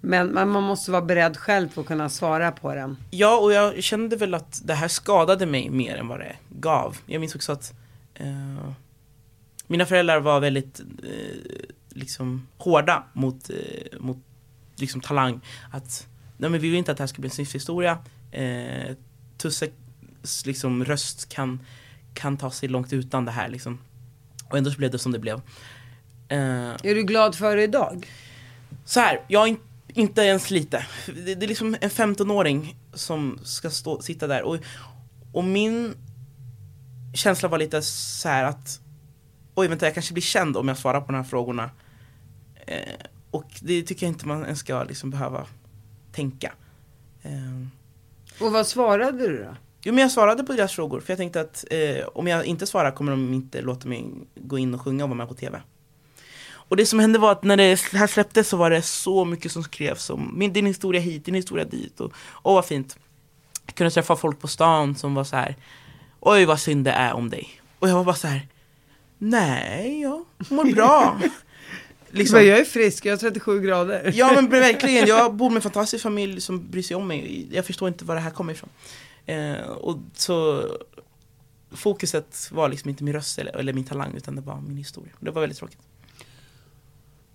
[0.00, 2.96] Men, men man måste vara beredd själv på att kunna svara på den.
[3.10, 6.96] Ja, och jag kände väl att det här skadade mig mer än vad det gav.
[7.06, 7.72] Jag minns också att
[8.18, 8.72] eh,
[9.66, 14.18] mina föräldrar var väldigt eh, liksom hårda mot, eh, mot
[14.76, 15.40] liksom talang.
[15.70, 17.98] Att nej, men vi vill inte att det här ska bli en snyfthistoria.
[18.32, 18.96] Eh,
[19.36, 21.60] Tusses liksom, röst kan,
[22.14, 23.48] kan ta sig långt utan det här.
[23.48, 23.78] Liksom.
[24.50, 25.40] Och ändå så blev det som det blev.
[26.28, 26.38] Eh,
[26.82, 28.06] Är du glad för det idag?
[28.84, 30.86] så här, jag är in, inte ens lite.
[31.06, 34.58] Det, det är liksom en 15-åring som ska stå, sitta där och,
[35.32, 35.94] och min
[37.18, 38.80] känsla var lite så här att
[39.54, 41.70] oj vänta jag kanske blir känd om jag svarar på de här frågorna.
[42.66, 42.78] Eh,
[43.30, 45.46] och det tycker jag inte man ens ska liksom behöva
[46.12, 46.52] tänka.
[47.22, 47.66] Eh,
[48.40, 49.56] Och vad svarade du då?
[49.82, 52.66] Jo men jag svarade på deras frågor för jag tänkte att eh, om jag inte
[52.66, 55.60] svarar kommer de inte låta mig gå in och sjunga och vara med på TV.
[56.50, 59.52] Och det som hände var att när det här släpptes så var det så mycket
[59.52, 62.98] som skrevs om min, din historia hit, din historia dit och åh vad fint.
[63.66, 65.56] Jag kunde träffa folk på stan som var så här
[66.20, 67.60] oj vad synd det är om dig.
[67.78, 68.48] Och jag var bara så här
[69.18, 71.20] nej jag mår bra.
[72.10, 72.38] liksom.
[72.38, 74.12] Men jag är frisk, jag har 37 grader.
[74.14, 77.48] Ja men verkligen, jag bor med en fantastisk familj som bryr sig om mig.
[77.52, 78.70] Jag förstår inte var det här kommer ifrån.
[79.26, 80.64] Eh, och så
[81.70, 85.12] Fokuset var liksom inte min röst eller, eller min talang utan det var min historia.
[85.20, 85.78] Det var väldigt tråkigt.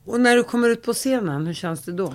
[0.06, 2.14] Och när du kommer ut på scenen, hur känns det då?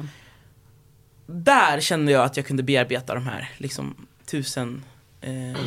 [1.27, 4.85] Där kände jag att jag kunde bearbeta de här liksom tusen
[5.21, 5.59] eh,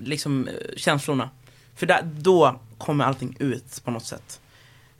[0.00, 1.30] liksom eh, känslorna.
[1.74, 4.40] För där, då kommer allting ut på något sätt.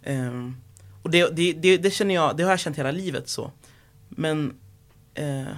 [0.07, 0.57] Um,
[1.03, 3.53] och det, det, det, det känner jag, det har jag känt hela livet så.
[4.09, 4.55] Men
[5.19, 5.49] uh,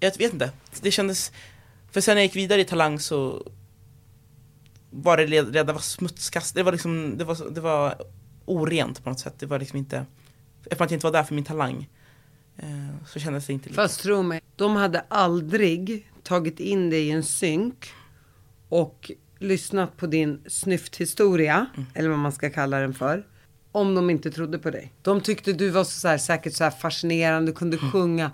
[0.00, 1.32] jag vet inte, det kändes
[1.90, 3.46] För sen när jag gick vidare i Talang så
[4.90, 8.02] var det redan det var smutskast, det var liksom, det var, det var
[8.44, 9.34] orent på något sätt.
[9.38, 10.06] Det var liksom inte,
[10.64, 11.88] eftersom jag inte var där för min talang
[12.56, 13.82] eh, så kändes det inte lika.
[13.82, 17.92] Fast tro mig, de hade aldrig tagit in dig i en synk
[18.68, 23.26] och lyssnat på din snyfthistoria, eller vad man ska kalla den för.
[23.72, 24.92] om de inte trodde på dig?
[25.02, 27.90] De tyckte du var så här, säkert så här fascinerande, kunde Mm.
[27.92, 28.30] sjunga.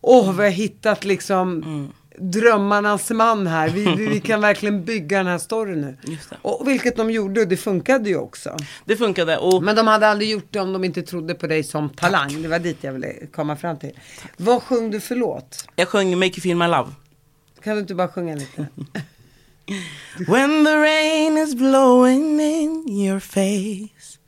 [0.00, 1.88] Åh, vi har hittat liksom Mm.
[2.32, 3.68] drömmarnas man här.
[3.68, 5.96] Vi, vi, vi kan verkligen bygga den här storyn nu.
[6.42, 8.56] Och vilket de gjorde och det funkade ju också.
[8.84, 11.62] Det funkade och Men de hade aldrig gjort det om de inte trodde på dig
[11.64, 12.42] som talang.
[12.42, 13.98] Det var dit jag ville komma fram till.
[14.36, 15.64] Vad sjöng du för låt?
[15.76, 16.90] jag sjöng Make You Feel My Love.
[17.64, 18.66] Kan du inte bara sjunga lite?
[20.26, 24.18] When the rain is blowing in your face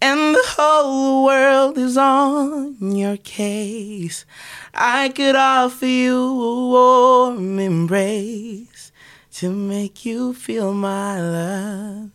[0.00, 4.26] and the whole world is on your case,
[4.74, 8.92] I could offer you a warm embrace
[9.40, 12.10] to make you feel my love.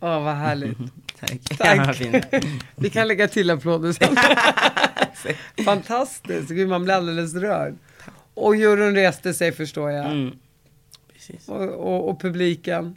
[0.00, 0.78] Åh, vad härligt.
[1.20, 1.58] Tack.
[1.58, 2.00] Tack.
[2.00, 2.40] Ja.
[2.76, 4.16] Vi kan lägga till applåder sen.
[5.64, 6.48] Fantastiskt.
[6.48, 7.76] Gud, man blir alldeles rörd.
[8.34, 10.06] Och juryn reste sig förstår jag.
[10.06, 10.30] Mm.
[11.12, 11.48] Precis.
[11.48, 12.96] Och, och, och publiken.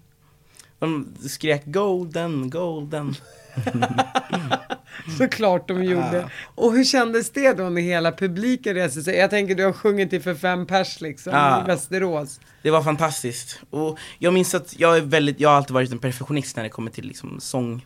[0.80, 3.15] De skrek golden, golden.
[5.17, 6.30] Såklart de gjorde.
[6.56, 9.15] Och hur kändes det då när hela publiken reste sig?
[9.15, 11.63] Jag tänker du har sjungit till för fem pers liksom Ja.
[11.63, 12.39] i Västerås.
[12.62, 13.60] Det var fantastiskt.
[13.69, 16.69] Och jag minns att jag är väldigt, jag har alltid varit en perfektionist när det
[16.69, 17.86] kommer till liksom sång.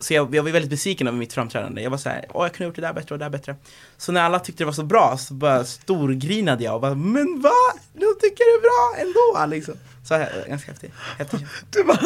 [0.00, 1.82] Så jag, jag var väldigt besviken över mitt framträdande.
[1.82, 3.56] Jag var såhär, åh jag kunde ha gjort det där bättre och det där bättre.
[3.96, 7.40] Så när alla tyckte det var så bra så bara storgrinade jag och bara, men
[7.40, 7.50] va?
[7.92, 9.74] De tycker det är bra ändå liksom.
[10.04, 10.92] Så här, ganska häftigt.
[11.18, 11.40] häftigt.
[11.70, 11.98] Du bara,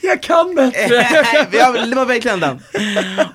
[0.00, 0.88] jag kan bättre.
[1.50, 2.60] Det var verkligen den.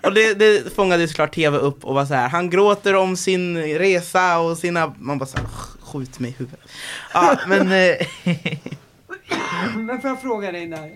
[0.04, 2.30] Och det, det fångade ju såklart tv upp och var så här.
[2.30, 5.48] han gråter om sin resa och sina, man bara såhär,
[5.82, 6.60] skjut mig i huvudet.
[7.14, 8.08] Ja, men eh,
[9.76, 10.92] Men får jag fråga dig där.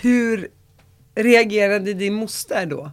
[0.00, 0.48] Hur
[1.22, 2.90] reagerade din moster då?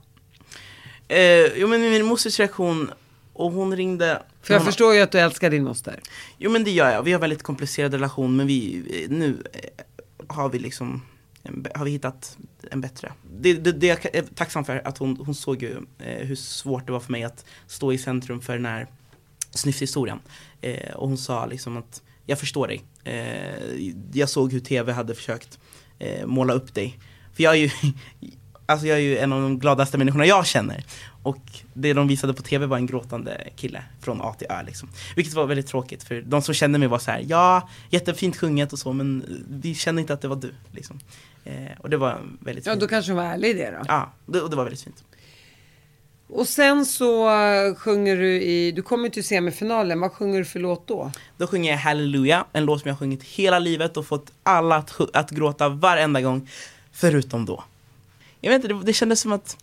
[1.08, 2.92] Eh, jo men min mosters reaktion,
[3.34, 6.00] och hon ringde För jag hon, förstår ju att du älskar din moster.
[6.38, 9.70] Jo men det gör jag, vi har väldigt komplicerad relation men vi, nu eh,
[10.28, 11.02] har vi liksom
[11.76, 12.38] har vi hittat
[12.72, 13.14] en bättre.
[13.40, 16.86] Det, det, det jag är tacksam för att hon, hon såg ju eh, hur svårt
[16.86, 18.88] det var för mig att stå i centrum för den här
[19.52, 20.20] snyfthistorien.
[20.62, 22.84] Eh, och hon sa liksom att jag förstår dig.
[23.04, 25.60] Eh, jag såg hur tv hade försökt
[26.00, 27.00] eh, måla upp dig.
[27.36, 27.70] För jag är ju
[28.68, 30.84] Alltså jag är ju en av de gladaste människorna jag känner.
[31.24, 31.42] Och
[31.74, 34.90] det de visade på tv var en gråtande kille från A till Ö liksom.
[35.16, 38.74] Vilket var väldigt tråkigt för de som kände mig var så här: ja, jättefint sjunget
[38.74, 40.54] och så men vi kände inte att det var du.
[40.72, 41.00] Liksom.
[41.44, 42.82] Eh, och det var väldigt Ja, fint.
[42.82, 43.86] då kanske hon var ärlig i det då.
[43.88, 45.04] Ja, det, och det var väldigt fint.
[46.28, 50.60] Och sen så eh, sjunger du i, du kommer till semifinalen, vad sjunger du för
[50.60, 51.12] låt då?
[51.38, 54.76] Då sjunger jag Halleluja, en låt som jag har sjungit hela livet och fått alla
[54.76, 56.50] att, att gråta varenda gång,
[56.96, 57.64] förutom då.
[58.42, 59.58] Jag vet inte, det, det kändes som att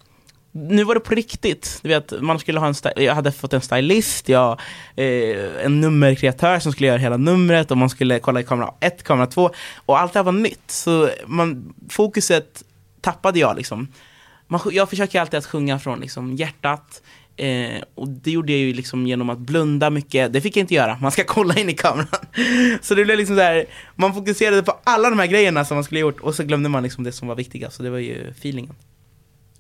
[0.53, 1.79] nu var det på riktigt.
[1.83, 4.61] Du vet, man skulle ha en jag hade fått en stylist, jag,
[4.97, 9.03] eh, en nummerkreatör som skulle göra hela numret och man skulle kolla i kamera ett,
[9.03, 10.71] kamera två och allt det här var nytt.
[10.71, 12.62] Så man, fokuset
[13.01, 13.88] tappade jag liksom.
[14.47, 17.03] Man, jag försöker alltid att sjunga från liksom, hjärtat.
[17.42, 20.33] Eh, och det gjorde jag ju liksom genom att blunda mycket.
[20.33, 22.09] Det fick jag inte göra, man ska kolla in i kameran.
[22.83, 26.00] Så det blev liksom där, man fokuserade på alla de här grejerna som man skulle
[26.00, 27.76] ha gjort och så glömde man liksom det som var viktigast.
[27.76, 28.74] Så det var ju feelingen.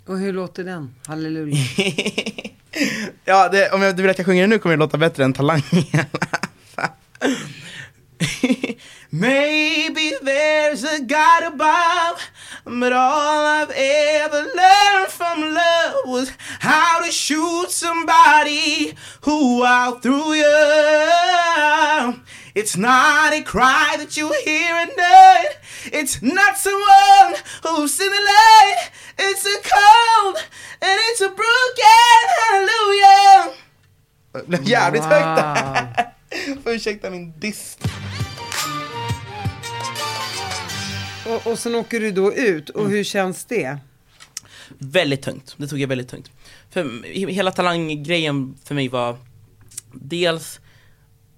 [0.06, 0.94] Och hur låter den?
[1.06, 1.56] Halleluja.
[3.24, 5.24] ja, det, om jag, du vill att jag sjunger den nu kommer det låta bättre
[5.24, 5.62] än Talang.
[9.14, 12.30] Maybe there's a God above
[12.64, 22.22] But all I've ever learned from love was How to shoot somebody who outthrew you
[22.54, 25.56] It's not a cry that you hear at night.
[25.86, 28.90] It's not someone who's in the light.
[29.18, 30.36] It's a cold
[30.82, 33.54] and it's a broken hallelujah.
[34.32, 36.12] Det blev jävligt högt där.
[36.64, 37.78] Får ursäkta min dist.
[41.26, 43.78] Och, och sen åker du då ut, och hur känns det?
[44.78, 46.30] Väldigt tungt, det tog jag väldigt tungt.
[46.70, 49.16] För he- hela talanggrejen för mig var
[49.92, 50.60] dels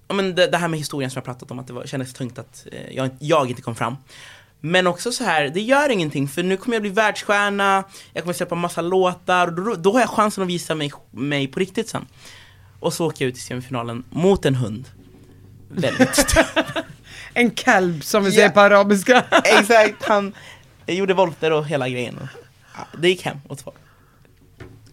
[0.07, 2.13] ja, men det, det här med historien som jag pratat om, att det var, kändes
[2.13, 3.95] tungt att eh, jag, jag inte kom fram.
[4.61, 8.33] Men också så här, det gör ingenting för nu kommer jag bli världsstjärna, jag kommer
[8.33, 11.89] släppa massa låtar och då, då har jag chansen att visa mig, mig på riktigt
[11.89, 12.05] sen.
[12.79, 14.89] Och så åker jag ut i semifinalen mot en hund.
[15.69, 16.25] Väldigt
[17.37, 18.35] En kalb som vi Ja.
[18.35, 19.25] säger på arabiska.
[19.43, 20.33] Exakt, han
[20.87, 22.27] gjorde volter och hela grejen.
[22.77, 23.73] Ja, det gick hem åt två.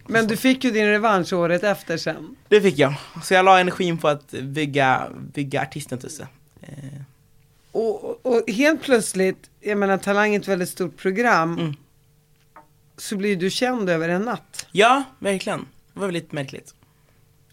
[0.07, 2.37] Men du fick ju din revansch året efter sen.
[2.49, 2.95] Det fick jag.
[3.25, 6.29] Så jag la energin på att bygga, bygga artisten Tusse.
[6.63, 6.69] Eh,
[7.73, 11.59] Och, och, helt plötsligt, jag menar Talang är ett väldigt stort program.
[11.59, 11.75] Mm.
[12.97, 14.67] Så blir du känd över en natt.
[14.73, 15.67] ja, verkligen.
[15.95, 16.75] Det var väldigt märkligt.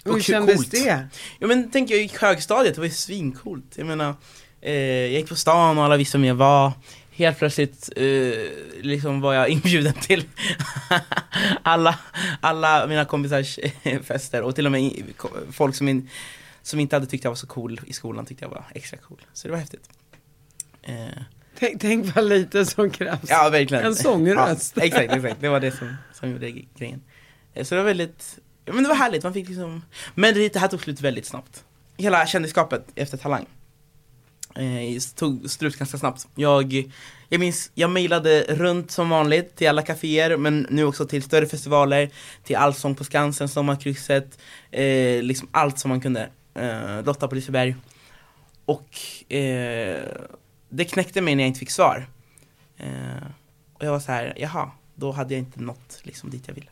[0.05, 0.71] Och hur kändes coolt.
[0.71, 1.07] det?
[1.39, 3.73] Jo men tänk jag gick högstadiet, det var ju svincoolt.
[3.75, 4.15] Jag menar,
[4.61, 6.71] eh, jag gick på stan och alla visste vem jag var.
[7.11, 8.03] helt plötsligt eh,
[8.81, 10.23] liksom var jag inbjuden till
[11.63, 11.99] alla,
[12.41, 13.59] alla mina kompisars
[14.03, 15.03] fester och till och med
[15.51, 16.09] folk som, in,
[16.61, 19.21] som inte hade tyckt jag var så cool i skolan tyckte jag var extra cool.
[19.33, 19.89] Så det var häftigt.
[20.83, 20.93] Eh,
[21.59, 23.19] Tänk, tänk vad lite som krävs.
[23.27, 23.85] ja, verkligen.
[23.85, 24.73] En sångröst.
[24.77, 25.41] Ja, exakt, exakt.
[25.41, 27.01] Det var det som, som gjorde grejen.
[27.53, 29.23] Eh, Så det var väldigt, men det var härligt.
[29.23, 29.81] Man fick liksom,
[30.15, 31.63] men det det här tog slut väldigt snabbt.
[31.97, 33.45] Hela kändisskapet efter Talang
[34.59, 36.27] eh, tog slut ganska snabbt.
[36.35, 36.91] Jag,
[37.29, 41.45] jag minns, jag mejlade runt som vanligt till alla kaféer men nu också till större
[41.45, 42.09] festivaler,
[42.43, 44.39] till Allsång på Skansen, Sommarkrysset,
[44.71, 46.29] eh, liksom allt som man kunde.
[46.53, 47.75] Eh, Lotta på Liseberg.
[48.65, 48.97] Och
[49.33, 50.03] eh,
[50.69, 52.07] det knäckte mig när jag inte fick svar.
[52.77, 53.23] Eh,
[53.73, 56.69] och jag var så här, jaha, då hade jag inte nått liksom dit jag ville.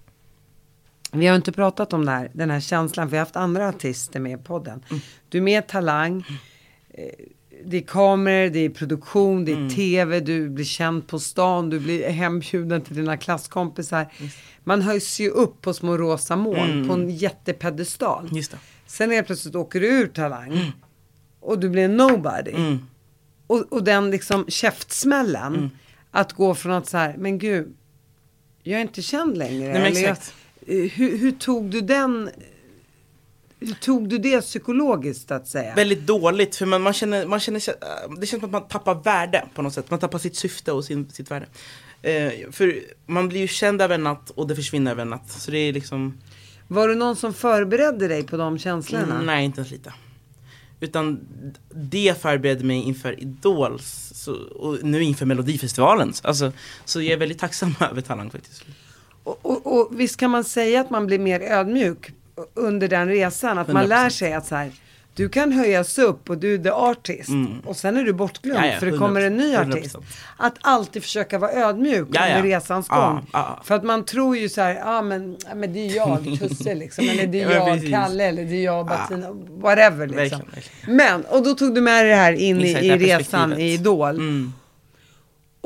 [1.12, 4.20] Vi har inte pratat om här, den här känslan, för vi har haft andra artister
[4.20, 4.86] med i podden.
[5.30, 6.26] Du är med Talang,
[6.90, 7.04] eh,
[7.66, 11.80] det är kameror, det är produktion, det är tv, du blir känd på stan, du
[11.80, 14.14] blir hembjuden till dina klasskompisar.
[14.64, 18.30] Man höjs ju upp på små rosa moln på en jättepedestal.
[18.32, 18.58] Just det.
[18.88, 20.72] Sen helt plötsligt åker du ur Talang
[21.40, 22.52] och du blir en nobody.
[22.52, 22.80] Mm.
[23.48, 25.72] Och, och den liksom käftsmällen,
[26.12, 27.76] att gå från att så här, men gud,
[28.64, 29.88] jag är inte känd längre.
[29.88, 30.34] exakt.
[30.68, 32.30] eh, hur, hur tog du den,
[33.60, 35.76] hur tog du det psykologiskt att säga?
[35.76, 37.60] Väldigt dåligt, för man, man, känner, man känner
[38.20, 39.92] det känns som att man tappar värde på något sätt.
[39.92, 41.46] Man tappar sitt syfte och sin, sitt värde.
[42.02, 45.30] Eh, för man blir ju känd över en natt och det försvinner över en natt.
[45.32, 46.18] Så det är liksom,
[46.68, 49.14] Var det någon som förberedde dig på de känslorna?
[49.14, 49.94] mm, nej inte ens lite.
[50.80, 51.20] Utan
[51.70, 56.14] det förberedde mig inför Idols så, och nu inför Melodifestivalen.
[56.24, 56.52] Alltså,
[56.86, 58.64] så jag är väldigt tacksam över Talang faktiskt.
[59.24, 62.14] Och, och, och visst kan man säga att man blir mer ödmjuk
[62.54, 63.58] under den resan?
[63.58, 63.88] Att man 100%.
[63.88, 64.72] lär sig att så här,
[65.16, 67.30] du kan höjas upp och du är the artist.
[67.66, 68.68] Och sen är du bortglömd Mm.
[68.70, 69.74] Ja, ja, för det kommer en ny 100%.
[69.74, 69.96] artist.
[70.38, 72.36] Att alltid försöka vara ödmjuk Ja, ja.
[72.38, 73.26] under resans Ja, gång.
[73.34, 73.60] ja.
[73.64, 76.76] För att man tror ju så här, ja men, ja, men det är jag, Tusse
[76.76, 77.10] liksom.
[77.10, 77.90] Eller det är Ja, jag, precis.
[77.92, 78.24] Kalle.
[78.24, 79.28] Eller det är jag, Bettina.
[79.50, 80.18] Whatever liksom.
[80.18, 80.96] Verkligen, verkligen.
[80.96, 83.74] Men, och då tog du med dig det här in i, Exakt, i resan i
[83.74, 84.10] Idol.
[84.16, 84.54] Mm.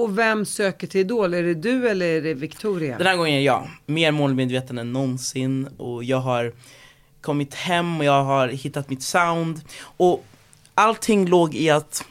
[0.01, 1.33] Och vem söker till Idol?
[1.33, 2.97] Är det du eller är det Victoria?
[2.97, 6.53] Den här gången är jag mer målmedveten än någonsin och jag har
[7.21, 9.61] kommit hem och jag har hittat mitt sound.
[9.81, 10.25] Och
[10.73, 12.05] allting låg i att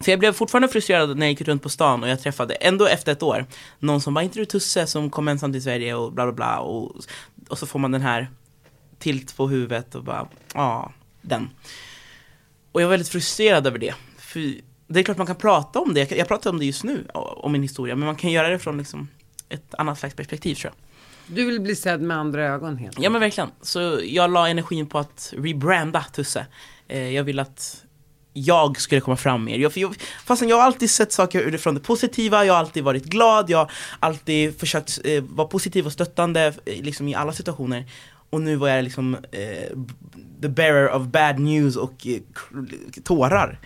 [0.00, 2.86] för jag blev fortfarande frustrerad när jag gick runt på stan och jag träffade, ändå
[2.86, 3.46] efter ett år,
[3.78, 6.58] någon som bara inte du Tusse som kom ensam till Sverige och bla bla bla
[6.58, 6.96] och,
[7.48, 8.30] och så får man den här
[8.98, 11.50] tilt på huvudet och bara, ja, den.
[12.72, 13.94] Och jag var väldigt frustrerad över det.
[14.18, 14.54] För
[14.86, 17.52] det är klart man kan prata om det, jag, pratar om det just nu, om
[17.52, 19.08] min historia, men man kan göra det från liksom
[19.48, 20.84] ett annat slags perspektiv tror jag.
[21.36, 23.50] Du vill bli sedd med andra ögon helt Ja men verkligen.
[23.60, 26.46] Så jag la energin på att rebranda Tusse.
[26.88, 27.84] Eh, jag vill att
[28.32, 29.58] jag skulle komma fram mer.
[29.58, 33.04] Jag, jag, fastän jag har alltid sett saker utifrån det positiva, jag har alltid varit
[33.04, 33.70] glad, jag har
[34.00, 37.84] alltid försökt eh, vara positiv och stöttande eh, liksom i alla situationer.
[38.34, 39.76] Och nu var jag liksom eh,
[40.42, 42.20] the bearer of bad news och eh,
[43.04, 43.58] tårar.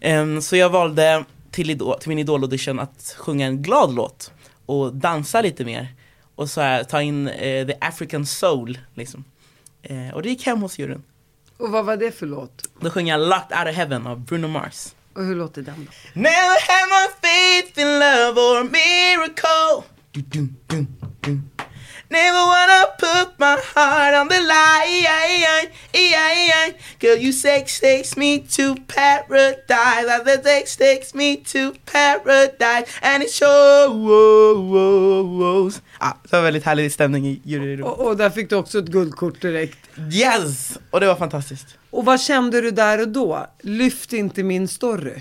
[0.00, 4.32] Em, så jag valde till, idol, till min idolaudition att sjunga en glad låt
[4.66, 5.88] och dansa lite mer.
[6.34, 9.24] Och så här, ta in eh, the African soul liksom.
[9.82, 11.02] Eh, och det gick hem hos juryn.
[11.56, 12.68] Och vad var det för låt?
[12.80, 14.94] Då sjöng jag Locked Out of Heaven av Bruno Mars.
[15.14, 16.20] Och hur låter den då?
[16.20, 19.88] Never had my faith in love or a miracle.
[20.10, 20.48] Du, du,
[21.20, 21.40] du.
[22.10, 25.68] Never wanna put my heart on the line.
[27.00, 30.24] Girl, you sex takes me to paradise.
[30.24, 32.86] The sex takes me to paradise.
[33.02, 34.02] And it shows.
[35.98, 37.86] Ah, det var väldigt härlig stämning i juryrummet.
[37.86, 39.78] Och, och där fick du också ett guldkort direkt.
[40.12, 40.78] Yes!
[40.90, 41.66] Och det var fantastiskt.
[41.90, 43.46] Och vad kände du där och då?
[43.60, 45.20] Lyft inte min story.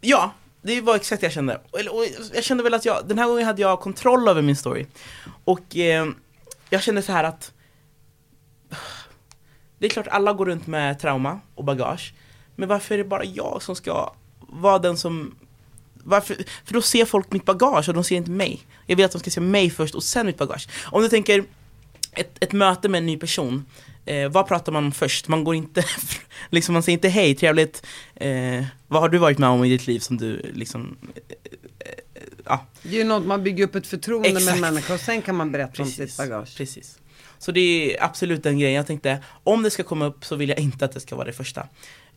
[0.00, 0.34] Ja,
[0.68, 1.60] det var exakt det jag kände.
[1.70, 2.04] Och, och
[2.34, 4.86] jag kände väl att jag, den här gången hade jag kontroll över min story.
[5.44, 6.06] Och eh,
[6.70, 7.52] jag kände så här att
[9.78, 12.14] det är klart alla går runt med trauma och bagage.
[12.56, 15.34] Men varför är det bara jag som ska vara den som
[15.94, 16.36] varför?
[16.64, 18.60] För då ser folk mitt bagage och de ser inte mig.
[18.86, 20.68] Jag vill att de ska se mig först och sen mitt bagage.
[20.84, 21.44] Om du tänker
[22.12, 23.64] ett, ett möte med en ny person,
[24.08, 25.28] eh, vad pratar man om först?
[25.28, 25.84] Man går inte,
[26.50, 29.86] liksom man säger inte hej, trevligt, eh, vad har du varit med om i ditt
[29.86, 31.22] liv som du liksom, eh,
[31.78, 34.60] eh, ja, Det är ju något man bygger upp ett förtroende med en Exakt.
[34.60, 36.56] människa och sen kan man berätta om sitt precis, bagage.
[36.56, 36.98] precis.
[37.38, 37.60] Så det
[37.96, 40.84] är absolut den grejen, jag tänkte om det ska komma upp så vill jag inte
[40.84, 41.68] att det ska vara det första.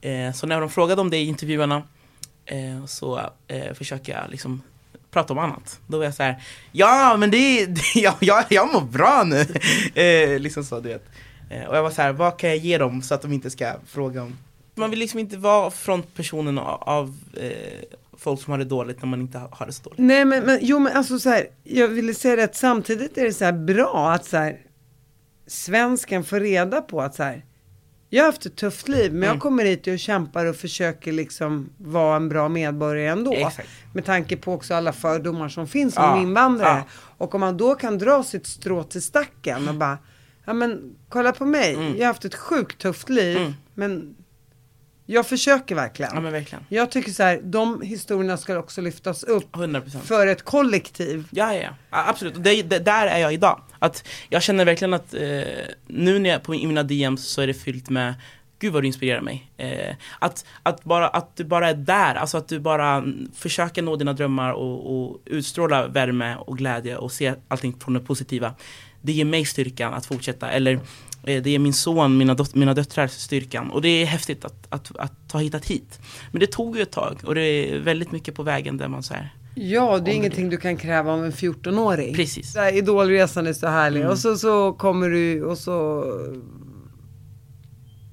[0.01, 1.83] Eh, så när de frågade om det i intervjuerna
[2.45, 4.61] eh, så eh, försöker jag liksom
[5.11, 5.79] prata om annat.
[5.87, 9.23] Då var jag så här, ja men det, är- det jag, jag, jag mår bra
[9.25, 9.45] nu.
[10.03, 11.05] eh, liksom så du vet.
[11.51, 13.49] Eh, och jag var så här, vad kan jag ge dem så att de inte
[13.49, 14.37] ska fråga om
[14.75, 17.51] man vill liksom inte vara frontpersonen av, av eh,
[18.17, 19.99] folk som har det dåligt när man inte har det så dåligt.
[19.99, 23.23] Nej men, men jo men alltså så här, jag ville säga det att samtidigt är
[23.23, 24.57] det så här bra att så här,
[25.47, 27.45] svensken får reda på att så här,
[28.09, 29.29] jag har haft ett tufft liv men Mm.
[29.33, 33.33] jag kommer hit och kämpar och försöker liksom vara en bra medborgare ändå.
[33.33, 33.69] Exakt.
[33.93, 36.77] Med tanke på också alla fördomar som finns om Ja, invandrare.
[36.77, 36.83] ja.
[37.17, 39.97] Och om man då kan dra sitt strå till stacken och bara,
[40.45, 41.93] ja men kolla på mig, Mm.
[41.97, 44.15] jag har haft ett sjukt tufft liv men
[45.05, 46.11] jag försöker verkligen.
[46.15, 46.65] Ja men verkligen.
[46.69, 50.01] Jag tycker så här, de historierna ska också lyftas upp 100%.
[50.01, 51.27] för ett kollektiv.
[51.31, 51.69] Ja, ja, ja.
[51.89, 52.35] Absolut.
[52.35, 53.61] Och det, det, där är jag idag.
[53.79, 55.41] Att jag känner verkligen att eh,
[55.87, 58.13] nu när jag på mina DMs så är det fyllt med
[58.59, 59.51] Gud vad du inspirerar mig.
[59.57, 63.81] Eh, att, att, bara, att du bara är där, alltså att du bara mm, försöker
[63.81, 68.55] nå dina drömmar och, och utstråla värme och glädje och se allting från det positiva.
[69.01, 70.51] Det ger mig styrkan att fortsätta.
[70.51, 70.73] Eller
[71.23, 73.71] eh, det ger min son, mina, dot- mina döttrar styrkan.
[73.71, 75.99] Och det är häftigt att, att, att ha hittat hit.
[76.31, 79.03] Men det tog ju ett tag och det är väldigt mycket på vägen där man
[79.03, 82.15] så här, Ja, det är ingenting du kan kräva av en 14-åring.
[82.15, 82.55] Precis.
[82.55, 84.07] Här, idolresan är så härlig.
[84.09, 86.03] Och så, så kommer du och så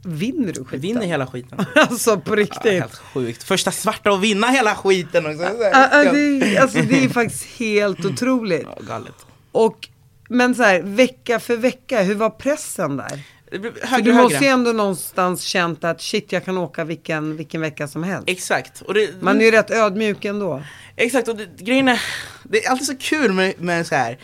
[0.04, 0.80] vinner du skiten.
[0.80, 1.58] vinner hela skiten.
[1.74, 2.72] Alltså på Ja, riktigt.
[2.72, 3.42] helt sjukt.
[3.42, 5.42] Första svarta att vinna hela skiten också.
[5.42, 8.62] Ja, ja, det, är, alltså, det är faktiskt helt otroligt.
[8.76, 9.26] Ja, galet.
[9.52, 9.88] Och,
[10.28, 13.22] men så här, vecka för vecka, hur var pressen där?
[13.50, 17.60] För högre du måste ju ändå någonstans känt att shit, jag kan åka vilken, vilken
[17.60, 18.28] vecka som helst.
[18.28, 18.82] Exakt.
[18.94, 20.62] Det, Man är ju rätt ödmjuk ändå.
[20.96, 22.00] Exakt, och det, grejen är,
[22.42, 24.18] det är alltid så kul med, med så här,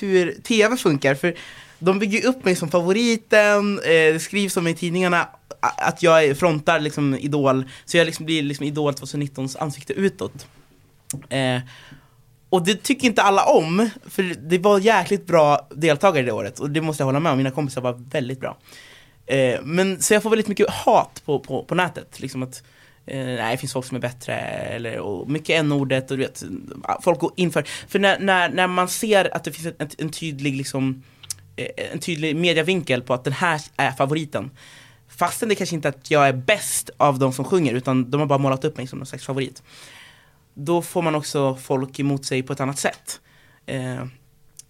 [0.00, 1.14] hur tv funkar.
[1.14, 1.34] För
[1.78, 5.28] de bygger upp mig som favoriten, eh, det skrivs om mig i tidningarna
[5.60, 7.70] att jag frontar liksom Idol.
[7.84, 10.46] Så jag liksom blir liksom Idol 2019s ansikte utåt.
[11.28, 11.60] Eh,
[12.56, 16.60] och det tycker inte alla om, för det var jäkligt bra deltagare det året.
[16.60, 18.56] Och det måste jag hålla med om, mina kompisar var väldigt bra.
[19.26, 22.20] Eh, men så jag får väldigt mycket hat på, på, på nätet.
[22.20, 22.62] Liksom att,
[23.06, 26.44] eh, nej, det finns folk som är bättre, eller, och mycket n-ordet och du vet,
[27.02, 27.62] folk går inför.
[27.88, 31.02] För när, när, när man ser att det finns en, en tydlig liksom,
[31.56, 34.50] eh, en tydlig mediavinkel på att den här är favoriten.
[35.08, 38.20] Fastän det kanske inte är att jag är bäst av de som sjunger, utan de
[38.20, 39.62] har bara målat upp mig som någon slags favorit.
[40.58, 43.20] Då får man också folk emot sig på ett annat sätt.
[43.66, 44.04] Eh,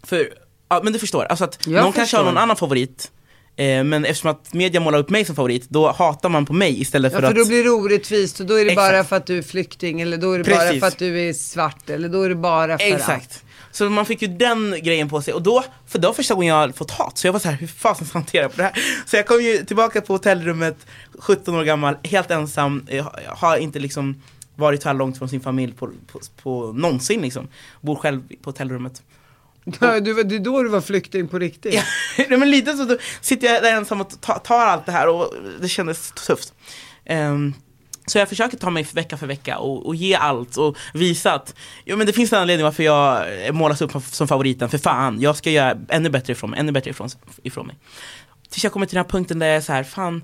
[0.03, 0.29] för,
[0.69, 3.11] ja men du förstår, alltså att Jag någon kanske har någon annan favorit,
[3.57, 6.81] eh, men eftersom att media målar upp mig som favorit, då hatar man på mig
[6.81, 7.37] istället Ja, för för att...
[7.37, 8.93] då blir det orättvist och då är det Exakt.
[8.93, 10.81] bara för att du är flykting eller då är det bara Precis.
[10.81, 12.93] för att du är svart eller då är det bara för att.
[13.01, 13.43] Exakt.
[13.71, 16.55] Så man fick ju den grejen på sig och då, för det var första gången
[16.55, 18.63] jag fått hat, så jag var så här, hur fasen ska jag hantera på det
[18.63, 18.73] här?
[19.07, 20.77] Så jag kom ju tillbaka på hotellrummet,
[21.19, 24.23] 17 år gammal, helt ensam, jag har inte liksom
[24.57, 27.49] varit så här långt från sin familj på, på, på någonsin liksom.
[27.81, 29.03] Bor själv på hotellrummet.
[29.81, 31.75] Ja, du, det är då du var flykting på riktigt.
[31.75, 31.83] Ja,
[32.39, 35.35] men lite så då sitter jag där ensam och ta- tar allt det här och
[35.61, 36.55] det kändes tufft.
[37.05, 37.55] Ehm,
[38.07, 41.55] så jag försöker ta mig vecka för vecka och, och ge allt och visa att
[41.85, 44.69] jo, men det finns en anledning varför jag målas upp som favoriten.
[44.69, 47.09] För fan, jag ska göra ännu bättre ifrån mig, ännu bättre ifrån,
[47.43, 47.77] ifrån mig.
[48.51, 50.23] Tills jag kommer till den här punkten där jag är så här, fan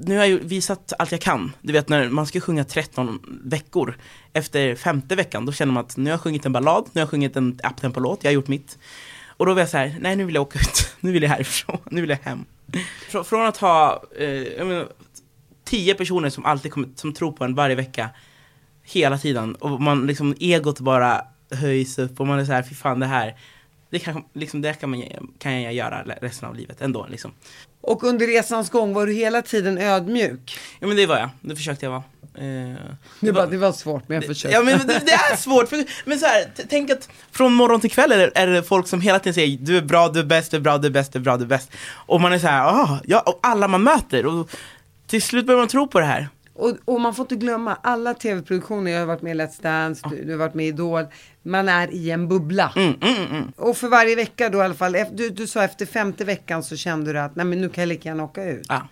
[0.00, 1.52] nu har jag visat allt jag kan.
[1.60, 3.96] Du vet när man ska sjunga 13 veckor.
[4.32, 7.02] Efter femte veckan, då känner man att nu har jag sjungit en ballad, nu har
[7.02, 8.78] jag sjungit en uptempo-låt, jag har gjort mitt.
[9.26, 11.30] Och då var jag så här, nej nu vill jag åka ut, nu vill jag
[11.30, 12.44] härifrån, nu vill jag hem.
[13.10, 14.88] Frå, från att ha, eh, jag menar,
[15.64, 18.10] tio personer som alltid kommer, som tror på en varje vecka,
[18.82, 22.74] hela tiden, och man liksom, egot bara höjs upp och man är så här, fy
[22.74, 23.36] fan det här,
[23.90, 25.02] det kan, liksom, det kan, man,
[25.38, 27.32] kan jag göra resten av livet ändå liksom.
[27.82, 30.58] Och under resans gång var du hela tiden ödmjuk.
[30.80, 32.02] Ja men det var jag, det försökte jag vara.
[32.34, 32.76] Eh,
[33.20, 34.56] Det var, det var svårt men jag försökte.
[34.56, 37.90] Ja men det, det är svårt, för, men så här, tänk att från morgon till
[37.90, 40.24] kväll är det, är det folk som hela tiden säger du är bra, du är
[40.24, 41.70] bäst, du är bra, du är bäst, du är bra, du är bäst.
[41.90, 44.26] Och man är så här, ah, ja, och alla man möter.
[44.26, 44.50] Och
[45.06, 46.28] till slut börjar man tro på det här.
[46.54, 50.08] Och, och man får inte glömma, alla tv-produktioner, jag har varit med i Let's Dance,
[50.10, 51.06] du, du har varit med i Idol,
[51.42, 52.72] man är i en bubbla.
[52.76, 53.52] Mm, mm, mm.
[53.56, 56.76] Och för varje vecka då i alla fall, du, du sa efter femte veckan så
[56.76, 58.66] kände du att nej men nu kan jag lika gärna åka ut.
[58.68, 58.88] Ja.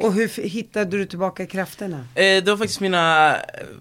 [0.00, 1.96] Och hur hittade du tillbaka krafterna?
[2.14, 3.36] Eh, det var faktiskt mina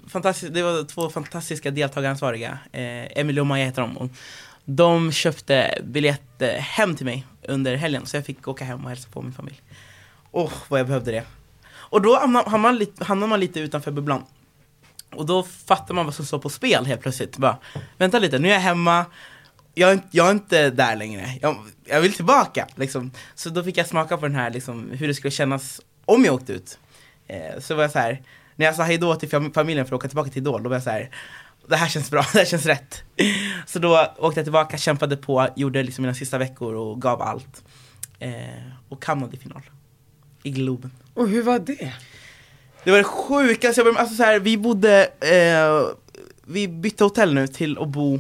[0.08, 3.98] fantastiska, det var två fantastiska deltagaransvariga, eh, Emily och Maja heter de.
[3.98, 4.10] Och
[4.66, 8.90] de köpte biljett eh, hem till mig under helgen, så jag fick åka hem och
[8.90, 9.62] hälsa på min familj.
[10.32, 11.24] Åh, vad jag behövde det.
[11.94, 14.24] Och då hamnar man, lite, hamnar man lite utanför bubblan.
[15.16, 17.38] Och då fattar man vad som står på spel helt plötsligt.
[17.38, 17.58] Bara,
[17.98, 19.06] vänta lite, nu är jag hemma,
[19.74, 21.30] jag är, inte- jag är inte där längre.
[21.42, 22.68] Jag, jag vill tillbaka.
[22.76, 23.12] Liksom.
[23.36, 26.34] Så då fick jag smaka på den här, liksom, hur det skulle kännas om jag
[26.34, 26.80] åkte ut.
[27.28, 28.22] Eh, så var jag så här,
[28.56, 30.84] när jag sa hejdå till familjen för att åka tillbaka till Idol, då var jag
[30.84, 31.10] så här,
[31.68, 33.04] det här känns bra, det här känns rätt.
[33.68, 37.64] Så då åkte jag tillbaka, kämpade på, gjorde liksom mina sista veckor och gav allt.
[38.20, 38.32] Eh,
[38.90, 39.62] och hamnade i final.
[40.44, 40.92] I Globen.
[41.14, 41.94] Och hur var det?
[42.84, 45.96] Det var det sjukaste jag alltså så här, vi bodde, eh,
[46.46, 48.20] vi bytte hotell nu till att bo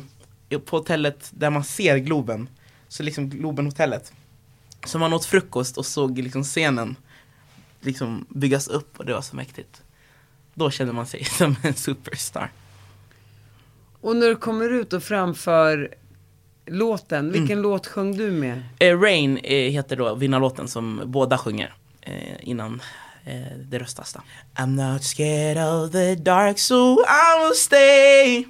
[0.65, 2.49] på hotellet där man ser Globen.
[2.87, 4.13] Så liksom Globenhotellet.
[4.85, 6.95] Så man åt frukost och såg liksom scenen
[7.81, 9.81] liksom byggas upp och det var så mäktigt.
[10.53, 12.51] Då kände man sig som en superstar.
[14.01, 15.95] Och när du kommer ut och framför
[16.65, 17.63] låten, vilken Mm.
[17.63, 18.63] låt sjöng du med?
[18.79, 21.73] Eh, Rain eh, heter då vinnarlåten som båda sjunger
[22.39, 22.81] innan
[23.25, 24.21] eh, det röstas då.
[24.55, 28.45] I'm not scared of the dark so I will stay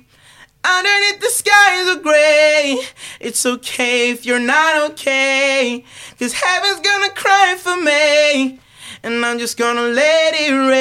[0.78, 2.78] Underneath the skies of grey
[3.20, 5.86] It's okay if you're not okay
[6.20, 8.60] Cause heaven's gonna cry for me
[9.04, 10.74] And I'm just gonna let it rain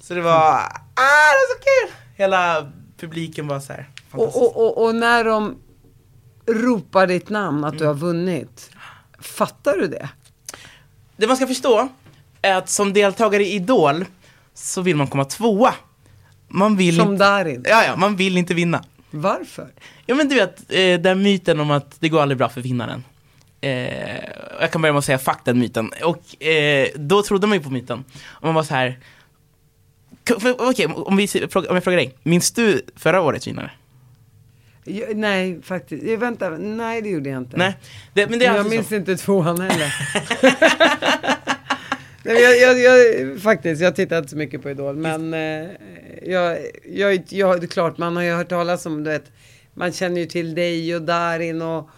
[0.00, 0.58] Så det var,
[0.94, 1.90] ah det var så kul!
[2.16, 3.90] Hela publiken var så här.
[4.12, 5.58] Och, och, och, och när de
[6.46, 8.70] ropar ditt namn, att du har vunnit.
[9.26, 10.08] Fattar du det?
[11.16, 11.88] Det man ska förstå
[12.42, 14.04] är att som deltagare i Idol
[14.54, 15.74] så vill man komma tvåa.
[16.48, 17.64] Man vill Som inte, Darin.
[17.68, 18.84] ja, ja, man vill inte vinna.
[19.10, 19.68] Varför?
[20.06, 23.04] Ja men du vet, eh, den myten om att det går aldrig bra för vinnaren.
[23.60, 24.14] Eh,
[24.60, 25.92] jag kan börja med att säga fuck den myten.
[26.04, 28.04] Och eh, då trodde man ju på myten.
[28.22, 28.98] Och man var så här.
[30.58, 31.28] Okej, om, vi,
[31.68, 32.14] om jag frågar dig.
[32.22, 33.70] Minns du förra årets vinnare?
[34.86, 36.04] Jag, nej, faktiskt.
[36.04, 37.56] Jag, vänta, nej det gjorde jag inte.
[37.56, 37.76] Nej.
[38.14, 38.94] Det, men det är jag alltså minns så.
[38.94, 39.94] inte tvåan heller.
[42.22, 44.96] Nej, jag, jag, jag, faktiskt, jag tittar inte så mycket på Idol.
[44.96, 45.68] Men eh,
[46.22, 46.58] jag,
[46.88, 49.32] jag, jag, det är klart, man har ju hört talas om, du vet,
[49.74, 51.90] man känner ju till dig och Darin och,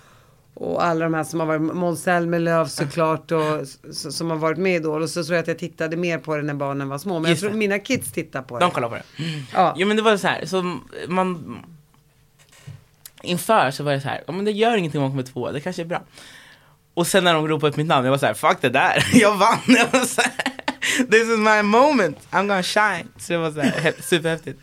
[0.54, 3.68] och alla de här som har varit, Måns Zelmerlöw såklart, och,
[4.12, 5.02] som har varit med i Idol.
[5.02, 7.14] Och så tror jag att jag tittade mer på det när barnen var små.
[7.14, 7.56] Men jag Just tror det.
[7.56, 8.64] mina kids tittar på det.
[8.64, 9.02] De kollar på det.
[9.52, 9.74] Ja.
[9.76, 10.78] Jo men det var så här, så
[11.08, 11.58] man
[13.22, 15.52] Inför så var det så här, ja men det gör ingenting om man kommer tvåa,
[15.52, 16.02] det kanske är bra
[16.94, 19.06] Och sen när de ropade upp mitt namn, jag var så här, fuck det där,
[19.12, 19.58] jag vann!
[19.66, 20.32] Jag var så här,
[21.10, 23.08] This is my moment, I'm gonna shine!
[23.18, 24.58] Så det var så här, superhäftigt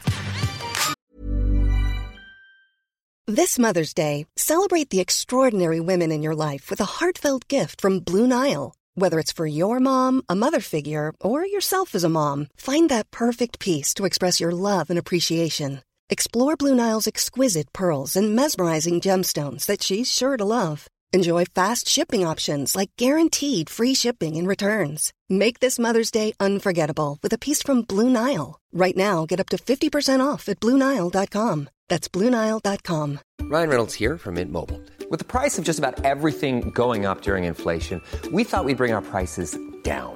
[3.27, 7.99] This Mother's Day, celebrate the extraordinary women in your life with a heartfelt gift from
[7.99, 8.75] Blue Nile.
[8.93, 13.09] Whether it's for your mom, a mother figure, or yourself as a mom, find that
[13.09, 15.81] perfect piece to express your love and appreciation.
[16.09, 20.87] Explore Blue Nile's exquisite pearls and mesmerizing gemstones that she's sure to love.
[21.11, 25.13] Enjoy fast shipping options like guaranteed free shipping and returns.
[25.29, 28.59] Make this Mother's Day unforgettable with a piece from Blue Nile.
[28.71, 31.69] Right now, get up to 50% off at BlueNile.com.
[31.87, 33.19] That's BlueNile.com.
[33.41, 34.81] Ryan Reynolds here from Mint Mobile.
[35.09, 38.01] With the price of just about everything going up during inflation,
[38.31, 40.15] we thought we'd bring our prices down.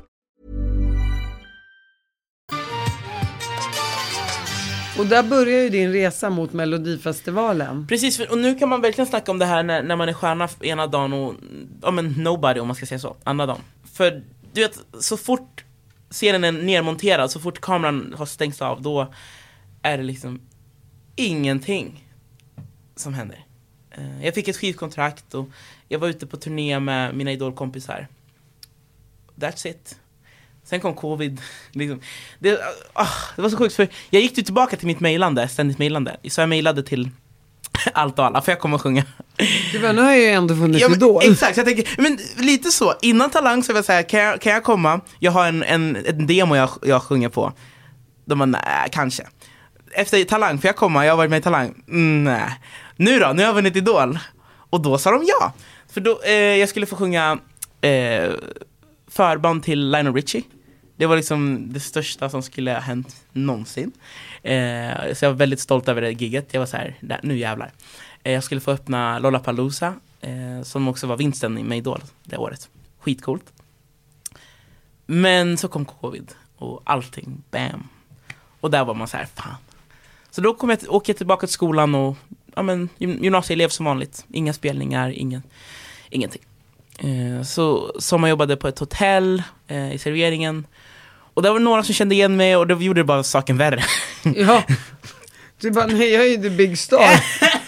[4.97, 7.87] Och där börjar ju din resa mot Melodifestivalen.
[7.87, 10.49] Precis, och nu kan man verkligen snacka om det här när, när man är stjärna
[10.61, 11.33] ena dagen och,
[11.81, 13.61] ja men nobody om man ska säga så, andra dagen.
[13.93, 14.23] För
[14.53, 15.63] du vet, så fort
[16.09, 19.13] scenen är nermonterad, så fort kameran har stängts av, då
[19.81, 20.41] är det liksom
[21.15, 22.07] ingenting
[22.95, 23.45] som händer.
[23.91, 25.49] Eh, jag fick ett skivkontrakt och
[25.87, 28.07] jag var ute på turné med mina idolkompisar.
[29.35, 29.99] That's it.
[30.63, 31.41] Sen kom covid.
[31.71, 32.01] Liksom.
[32.39, 32.59] Det,
[32.93, 36.17] ah, det var så sjukt för jag gick ju tillbaka till mitt mejlande, ständigt mejlande.
[36.29, 37.09] Så jag mejlade till
[37.93, 39.03] allt och alla, för jag kommer att sjunga.
[39.81, 41.21] Nu har jag ju ändå funnits Ja, men, Idol.
[41.31, 42.93] exakt, jag tänker, men lite så.
[43.01, 45.01] Innan Talang så var jag såhär, kan jag, kan jag komma?
[45.19, 47.53] Jag har en, en, en demo jag, jag sjunger på.
[48.25, 49.23] De bara, nej, kanske.
[49.93, 51.05] Efter Talang, får jag komma?
[51.05, 51.83] Jag har varit med i Talang.
[51.87, 52.59] Mm, nej.
[52.95, 53.27] Nu då?
[53.27, 54.19] Nu har jag vunnit Idol.
[54.69, 55.53] Och då sa de ja.
[55.93, 57.37] För då, eh, jag skulle få sjunga
[57.81, 58.31] eh,
[59.11, 60.43] förband till Lionel Richie.
[60.95, 63.91] Det var liksom det största som skulle ha hänt någonsin.
[64.43, 66.47] Eh, så jag var väldigt stolt över det giget.
[66.51, 67.71] Jag var så här, där, nu jävlar.
[68.23, 72.69] Eh, jag skulle få öppna Lollapalooza, eh, som också var vinsten i Idol det året.
[72.99, 73.53] Skitcoolt.
[75.05, 77.87] Men så kom covid och allting, bam.
[78.59, 79.55] Och där var man så här, fan.
[80.31, 82.17] Så då kom jag, åkte jag tillbaka till skolan och,
[82.55, 84.25] ja men, gymnasieelev som vanligt.
[84.33, 85.43] Inga spelningar, ingen,
[86.09, 86.41] ingenting.
[87.03, 90.67] Eh, så sommarjobbade på ett hotell eh, i serveringen.
[91.33, 93.83] Och där var det några som kände igen mig och det gjorde bara saken värre.
[94.35, 94.63] Ja.
[95.61, 97.23] Du bara, nej jag är ju the big star.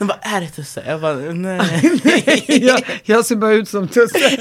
[0.00, 0.82] De bara, är det Tusse?
[0.86, 1.94] Jag bara, nej.
[2.46, 4.18] jag, jag ser bara ut som Tusse.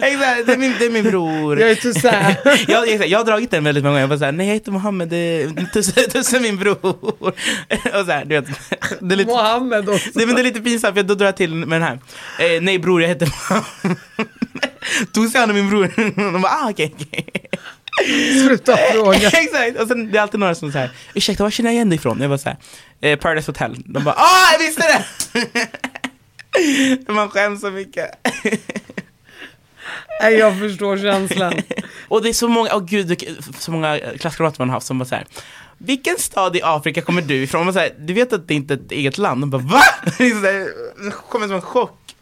[0.45, 1.60] Det är min, det är min bror.
[1.60, 2.38] Jag är Tusse.
[2.68, 4.01] jag, exakt, jag har dragit den väldigt många gånger.
[4.01, 6.86] Jag bara såhär, nej jag heter Mohammed, det är Tusse, Tusse är min bror.
[6.86, 7.36] Och
[8.05, 8.45] så här, du vet,
[8.99, 10.10] det är lite, Mohammed också.
[10.14, 11.99] nej, men det är lite pinsamt för då drar jag till med den här.
[12.55, 13.97] Eh, nej bror, jag heter Mohammed.
[15.14, 15.93] Tusse han är min bror.
[16.34, 16.95] De bara, ah okej.
[16.99, 17.26] okej.
[18.47, 19.18] Sluta fråga.
[19.34, 21.95] Exakt, och sen det är alltid några som säger ursäkta var känner jag igen dig
[21.95, 22.22] ifrån?
[22.22, 22.58] Jag bara såhär,
[23.02, 23.76] eh, Paradise Hotel.
[23.86, 25.06] De bara, ah jag visste det!
[27.14, 28.12] Man skäms så mycket.
[30.22, 31.54] Nej, jag förstår känslan.
[32.08, 33.26] och det är så många, åh gud, vilka-
[33.60, 35.26] så många klasskamrater man har haft som bara såhär
[35.78, 37.66] vilken stad i Afrika kommer du ifrån?
[37.66, 39.41] Man säger, du vet att det inte är ett eget land?
[39.41, 39.82] De bara VA?
[40.18, 42.16] Det kommer som en chock.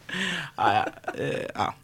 [0.56, 1.74] Ja, ja, eh, ja.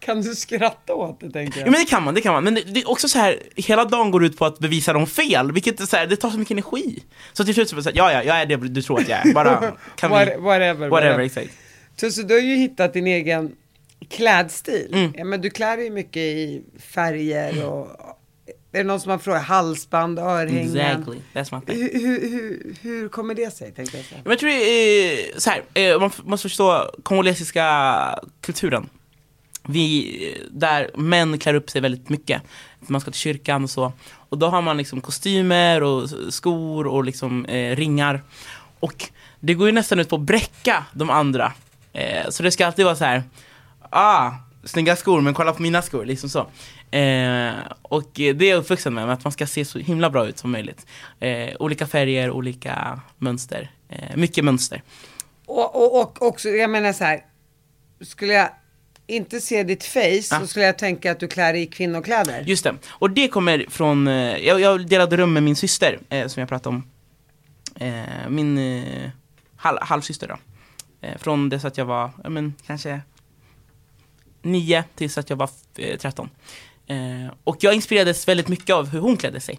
[0.00, 1.70] Kan du skratta åt det tänker ja jag?
[1.72, 2.44] men det kan man, det kan man.
[2.44, 5.06] Men det, det är också så här, hela dagen går ut på att bevisa dem
[5.06, 7.02] fel, vilket är så här, det tar så mycket energi.
[7.32, 9.08] Så till slut så bara så här, ja ja, jag är det du tror att
[9.08, 9.34] jag är.
[9.34, 10.40] Bara, kan What, vi...
[10.40, 10.88] whatever.
[10.88, 11.50] Whatever, exakt.
[11.96, 13.56] Tusse, du har ju hittat din egen
[14.08, 14.90] klädstil.
[14.92, 15.12] Mm.
[15.16, 18.16] Ja, men du klär dig mycket i färger och
[18.76, 20.76] är det någon som har frågat halsband, örhängen?
[20.76, 21.82] Exactly, that's my thing.
[21.82, 24.20] Hur, hur, hur, hur kommer det sig tänkte jag säga?
[24.24, 28.88] Jag tror det är så här, eh, man måste förstå kongolesiska kulturen.
[29.68, 32.42] Vi, där män klär upp sig väldigt mycket.
[32.80, 33.92] Man ska till kyrkan och så.
[34.28, 38.22] Och då har man liksom kostymer och skor och liksom eh, ringar.
[38.80, 39.10] Och
[39.40, 41.52] det går ju nästan ut på att bräcka de andra.
[41.92, 43.22] Eh, så det ska alltid vara så här.
[43.90, 44.32] Ah,
[44.64, 46.38] snygga skor men kolla på mina skor, liksom så.
[46.96, 50.26] Eh, och det är jag uppvuxen med, med att man ska se så himla bra
[50.26, 50.86] ut som möjligt.
[51.20, 53.70] Eh, olika färger, olika mönster.
[53.88, 54.82] Eh, mycket mönster.
[55.46, 57.20] Och, och, och också, jag menar så här,
[58.00, 58.48] skulle jag
[59.06, 62.42] inte se ditt face så skulle jag tänka att du klär dig i kvinnokläder.
[62.46, 62.74] Just det.
[62.88, 66.48] Och det kommer från, eh, jag, jag delade rum med min syster, eh, som jag
[66.48, 66.90] pratade om.
[67.74, 69.10] Eh, min eh,
[69.56, 70.36] hal, halvsyster då.
[71.00, 73.00] Eh, från det så att jag var, ja men kanske
[74.42, 76.30] nio tills att jag var eh, 13.
[76.86, 76.96] Eh,
[77.44, 79.58] och jag inspirerades väldigt mycket av hur hon klädde sig.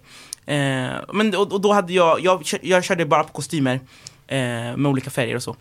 [1.13, 3.79] Men, och, och då hade jag, jag, jag körde bara på kostymer
[4.77, 5.55] med olika färger och så.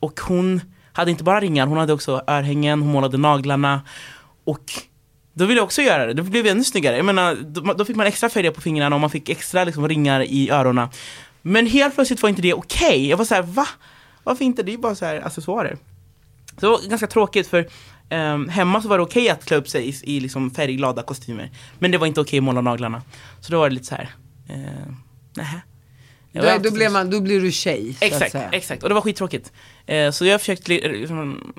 [0.00, 0.60] Och hon
[0.92, 3.82] hade inte bara ringar, hon hade också örhängen, hon målade naglarna.
[4.44, 4.72] Och
[5.32, 6.96] då ville jag också göra det, det blev ännu snyggare.
[6.96, 9.88] Jag menar, då, då fick man extra färger på fingrarna och man fick extra liksom,
[9.88, 10.88] ringar i öronen.
[11.42, 13.08] Men helt plötsligt var inte det okej.
[13.08, 13.66] Jag var så här, va?
[14.24, 14.62] Varför inte?
[14.62, 15.76] Det är ju bara så här accessoarer.
[16.54, 17.68] Så det var ganska tråkigt för
[18.12, 21.50] Um, hemma så var det okej att klä upp sig i, i liksom färgglada kostymer.
[21.78, 23.02] Men det var inte okej att måla naglarna.
[23.40, 24.10] Så då var det lite så här,
[24.50, 24.94] Uh,
[25.36, 25.60] nähä.
[26.32, 27.96] Då, alltid då, blir man, då blir du tjej.
[28.00, 28.82] Exakt, exakt.
[28.82, 29.52] Och det var skittråkigt.
[29.86, 31.52] Eh, så jag försökte li- liksom,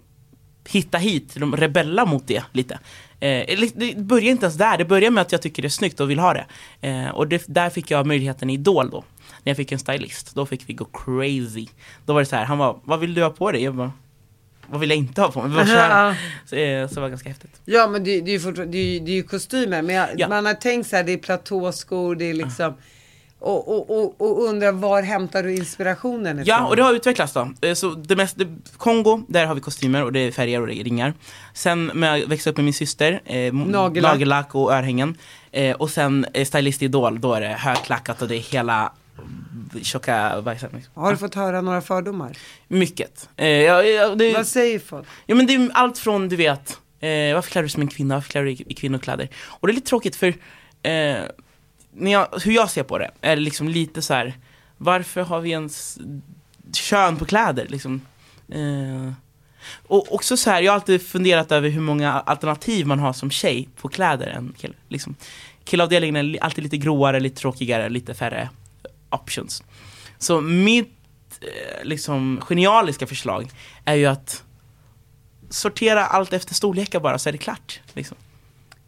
[0.70, 2.80] hitta hit, de rebella mot det lite.
[3.20, 6.00] Eh, det börjar inte ens där, det börjar med att jag tycker det är snyggt
[6.00, 6.46] och vill ha det.
[6.82, 9.04] Eh, och det, där fick jag möjligheten i Idol då.
[9.44, 11.68] När jag fick en stylist, då fick vi gå crazy.
[12.06, 13.64] Då var det så här, han var vad vill du ha på dig?
[13.64, 13.92] Jag bara,
[14.68, 15.68] vad vill jag inte ha på mig?
[15.68, 16.16] Så, här,
[16.46, 17.62] så, eh, så det var ganska häftigt.
[17.66, 19.82] Ja men det, det är ju det är, det är kostymer.
[19.82, 20.28] Men jag, Ja.
[20.28, 22.74] man har tänkt så här, det är platåskor, det är liksom.
[23.44, 26.46] Och, och, och, och undrar var hämtar du inspirationen ifrån?
[26.48, 27.52] Ja, och det har utvecklats då.
[27.62, 30.68] Eh, Så det mest, det, Kongo, där har vi kostymer och det är färger och
[30.68, 31.14] det är ringar.
[31.54, 34.14] Sen när jag växte upp med min syster, eh, Nagellack.
[34.14, 35.18] nagellack och örhängen.
[35.52, 39.84] Eh, och sen eh, Stylist Idol, då är det högklackat och det är hela mm,
[39.84, 40.70] tjocka bajsen.
[40.94, 42.38] Har du fått höra några fördomar?
[42.68, 43.30] Mycket.
[43.38, 45.08] Eh, ja, ja, det, Vad säger folk?
[45.26, 47.88] Ja men det är allt från du vet, eh, varför klär du dig som en
[47.88, 49.30] kvinna, varför klär du dig i, i kvinnokläder?
[49.48, 50.28] Och det är lite tråkigt för
[50.84, 51.16] eh,
[51.94, 54.34] när jag, hur jag ser på det är det liksom lite så här.
[54.78, 56.00] varför har vi ens
[56.74, 58.02] kön på kläder liksom?
[58.50, 59.12] Eh,
[59.88, 63.32] och också så här, jag har alltid funderat över hur många alternativ man har som
[63.32, 64.74] tjej på kläder än kille.
[64.88, 65.16] Liksom.
[65.66, 68.50] Killavdelningen är alltid lite gråare, lite tråkigare, lite färre
[69.10, 69.64] options.
[70.18, 70.98] Så mitt
[71.42, 73.50] eh, liksom genialiska förslag
[73.86, 74.44] är ju att
[75.50, 77.80] sortera allt efter storlekar bara så är det klart.
[77.94, 78.18] Liksom.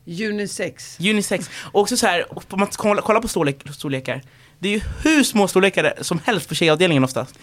[0.05, 0.97] Unisex.
[0.99, 1.49] Unisex.
[1.71, 4.21] Och också så här, om man kollar kolla på storlek, storlekar.
[4.59, 7.39] Det är ju hur små storlekar som helst på tjejavdelningen oftast.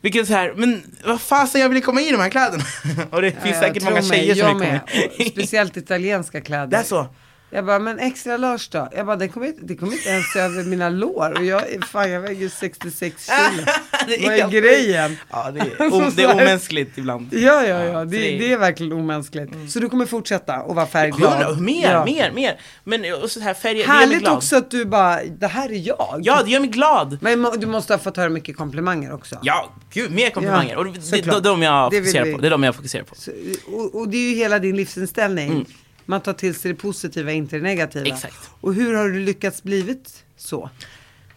[0.00, 2.64] Vilket är så här, men vad fasen jag vill komma i de här kläderna.
[3.10, 4.80] Och det finns Ja, säkert tro många mig, tjejer som jag vill komma
[5.18, 5.30] i.
[5.30, 6.66] Speciellt italienska kläder.
[6.66, 7.06] Det är så.
[7.50, 8.88] Jag bara, men extra large då?
[8.96, 11.38] Jag bara, det kommer inte, det kommer inte ens över mina lår.
[11.38, 13.62] Och jag, är- fan jag väger 66 kilo.
[14.08, 15.16] Det Vad är grejen?
[15.30, 17.28] Ja, det är, o- det är omänskligt ibland.
[17.34, 18.04] Ja, ja, ja.
[18.04, 19.50] Det, det är- det är verkligen omänskligt.
[19.68, 21.32] Så du kommer fortsätta att vara färgglad?
[21.32, 22.04] Hundra, mer, Ja.
[22.04, 22.60] mer, mer.
[22.84, 24.36] Men och så här mig Härligt glad.
[24.36, 26.20] också att du bara, det här är jag.
[26.22, 27.18] Ja, det gör mig glad.
[27.20, 29.36] Men du måste ha fått höra mycket komplimanger också.
[29.42, 30.72] Ja, gud, mer komplimanger.
[30.72, 31.42] Ja, och det, det, såklart.
[31.42, 32.38] de jag fokuserar på.
[32.38, 33.14] Det är de jag fokuserar på.
[33.14, 33.30] Så,
[33.72, 35.50] och, och det är ju hela din livsinställning.
[35.50, 35.64] Mm.
[36.10, 38.06] Man tar till sig det positiva, inte det negativa.
[38.06, 38.50] Exakt.
[38.60, 40.70] Och hur har du lyckats blivit så?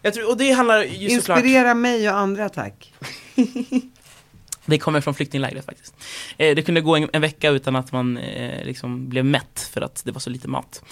[0.02, 1.38] Jag tror, och det handlar ju såklart...
[1.38, 2.94] Inspirera mig och andra tack.
[4.66, 5.96] Det kommer från flyktinglägret faktiskt.
[6.38, 9.82] Eh, det kunde gå en, en vecka utan att man eh, liksom blev mätt för
[9.82, 10.84] att det var så lite mat.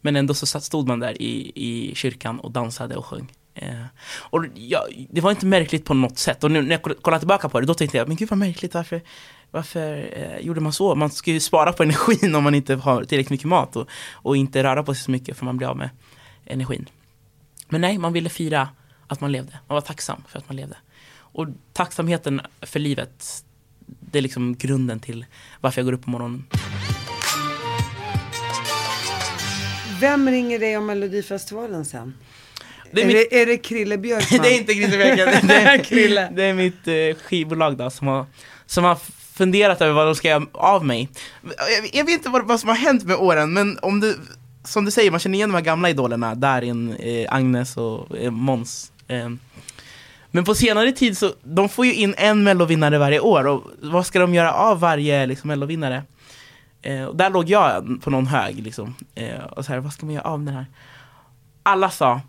[0.00, 3.32] Men ändå så stod man där i, i kyrkan och dansade och sjöng.
[3.54, 3.84] Eh,
[4.16, 6.44] och ja, det var inte märkligt på något sätt.
[6.44, 8.38] Och nu när jag koll- kollar tillbaka på det, då tänkte jag, men gud vad
[8.38, 9.02] märkligt, varför,
[9.54, 10.94] varför eh, gjorde man så?
[10.94, 14.36] Man ska ju spara på energin om man inte har tillräckligt mycket mat och, och
[14.36, 15.90] inte röra på sig så mycket för man blir av med
[16.46, 16.88] energin.
[17.68, 18.68] Men nej, man ville fira
[19.06, 19.52] att man levde.
[19.66, 20.76] Man var tacksam för att man levde.
[21.16, 23.44] Och tacksamheten för livet,
[23.86, 25.26] det är liksom grunden till
[25.60, 26.44] varför jag går upp på morgonen.
[30.00, 32.14] Vem ringer dig om Melodifestivalen sen?
[32.92, 34.40] Det är är, mitt- det, är det Krille Björkman?
[34.42, 36.30] det är inte Christer Björkman, det, är- Krille.
[36.34, 38.26] det är mitt eh, skivbolag då som har,
[38.66, 38.98] som har
[39.34, 41.08] funderat över vad de ska göra av mig.
[41.42, 44.18] Jag, jag vet inte vad, vad som har hänt med åren, men om du,
[44.64, 48.30] som du säger, man känner igen de här gamla idolerna, Darin, eh, Agnes och eh,
[48.30, 48.92] Måns.
[49.08, 49.30] Eh.
[50.30, 54.06] Men på senare tid så, de får ju in en mellovinnare varje år, och vad
[54.06, 56.02] ska de göra av varje liksom, mellovinnare?
[56.82, 60.06] Eh, och där låg jag på någon hög liksom, eh, och så här, vad ska
[60.06, 60.66] man göra av den här?
[61.62, 62.20] Alla sa,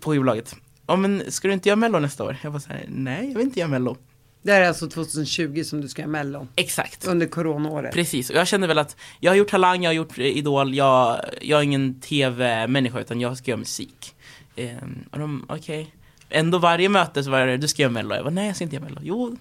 [0.00, 0.56] på skivbolaget,
[0.86, 2.36] ja men ska du inte göra mello nästa år?
[2.42, 3.96] Jag var så här, nej jag vill inte göra mello.
[4.42, 6.48] Det här är alltså 2020 som du ska göra Mello.
[6.56, 7.06] Exakt.
[7.06, 7.94] Under coronaåret.
[7.94, 10.74] Precis, och jag kände väl att jag har gjort Talang, jag har gjort eh, Idol,
[10.74, 14.14] jag, jag är ingen tv-människa utan jag ska göra musik.
[14.56, 15.94] Ehm, och de, okej.
[16.30, 18.14] Ändå varje möte så var det, du ska göra mello.
[18.14, 19.00] Jag var nej jag ska inte göra mello.
[19.02, 19.36] Jo.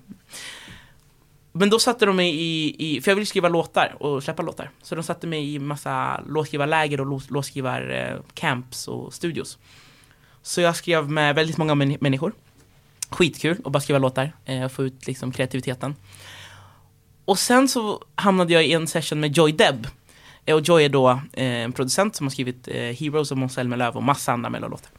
[1.51, 4.69] Men då satte de mig i, i, för jag ville skriva låtar och släppa låtar.
[4.81, 9.57] Så de satte mig i massa låtskrivarläger och låtskrivarcamps och studios.
[10.41, 12.33] Så jag skrev med väldigt många män- människor.
[13.09, 15.95] Skitkul att bara skriva låtar eh, och få ut liksom kreativiteten.
[17.25, 19.87] Och sen så hamnade jag i en session med Joy Deb.
[20.45, 23.97] Eh, och Joy är då eh, en producent som har skrivit Heroes och Måns Zelmerlöw
[23.97, 24.91] och massa andra mellolåtar.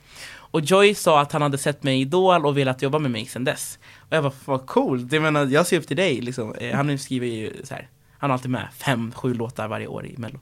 [0.51, 3.27] Och Joy sa att han hade sett mig i Idol och velat jobba med mig
[3.27, 3.79] sen dess.
[3.99, 6.55] Och jag bara, vad coolt, jag menar jag ser upp till dig liksom.
[6.75, 7.89] Han skriver ju så här,
[8.19, 10.41] han har alltid med fem, sju låtar varje år i mello.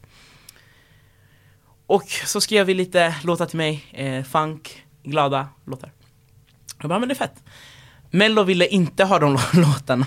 [1.87, 5.93] Och så skrev vi lite låtar till mig, eh, funk, glada låtar.
[6.81, 7.43] Jag bara, men det är fett.
[8.11, 10.07] Mello ville inte ha de låtarna.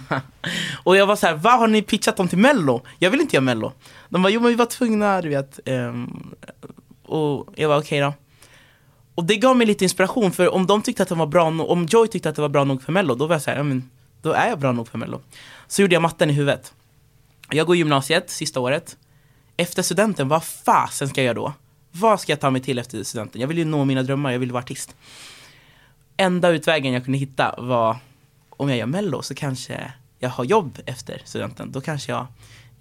[0.83, 2.81] Och jag var så här, vad har ni pitchat dem till Mello?
[2.99, 3.73] Jag vill inte göra Mello.
[4.09, 5.59] De bara, jo men vi var tvungna, du vet.
[5.65, 6.33] Ehm,
[7.05, 8.13] och jag var okej då.
[9.15, 11.87] Och det gav mig lite inspiration, för om de tyckte att de var bra om
[11.89, 13.63] Joy tyckte att det var bra nog för Mello, då var jag så här, ja
[13.63, 13.89] men
[14.21, 15.21] då är jag bra nog för Mello.
[15.67, 16.73] Så gjorde jag matten i huvudet.
[17.49, 18.97] Jag går gymnasiet, sista året.
[19.57, 21.53] Efter studenten, vad fasen ska jag göra då?
[21.91, 23.41] Vad ska jag ta mig till efter studenten?
[23.41, 24.95] Jag vill ju nå mina drömmar, jag vill vara artist
[26.19, 27.97] enda utvägen jag kunde hitta var
[28.49, 31.71] om jag gör mello så kanske jag har jobb efter studenten.
[31.71, 32.27] Då kanske jag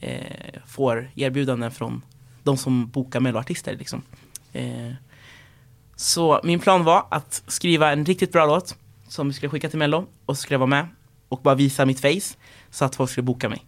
[0.01, 2.03] eh, får erbjudanden från
[2.43, 3.77] de som bokar melloartister.
[3.77, 4.03] Liksom.
[4.53, 4.93] Eh,
[5.97, 8.77] så min plan var att skriva en riktigt bra låt
[9.09, 10.89] som vi skulle skicka till mello och så skulle jag vara med
[11.29, 12.37] och bara visa mitt face
[12.71, 13.65] så att folk skulle boka mig.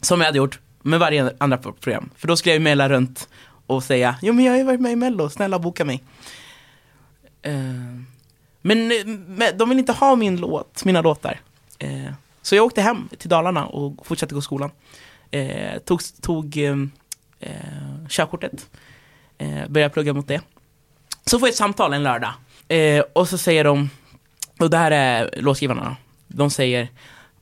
[0.00, 2.10] Som jag hade gjort med varje andra program.
[2.16, 3.28] För då skulle jag ju mejla runt
[3.66, 6.02] och säga jo men jag har ju varit med i mello, snälla boka mig.
[7.42, 8.11] Eh,
[8.62, 11.40] men, eh, men de vill inte ha min låt, mina låtar.
[11.78, 14.70] Eh, så jag åkte hem till Dalarna och fortsatte gå i skolan.
[15.30, 16.76] Eh, tog tog eh,
[17.40, 18.70] eh, körkortet.
[19.38, 20.40] Eh, började plugga mot det.
[21.26, 22.32] Så får jag ett samtal en lördag.
[22.68, 23.90] Eh, och så säger de,
[24.58, 25.96] och det här är låtskrivarna.
[26.26, 26.88] De säger,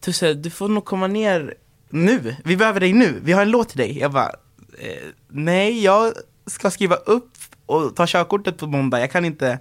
[0.01, 1.55] Tusse, du får nog komma ner
[1.89, 2.37] nu.
[2.45, 3.21] Vi behöver dig nu.
[3.25, 3.99] Vi har en låt till dig.
[3.99, 4.31] Jag bara,
[4.79, 6.13] eh, nej, jag
[6.47, 7.31] ska skriva upp
[7.67, 9.01] och ta körkortet på måndag.
[9.01, 9.59] Jag kan inte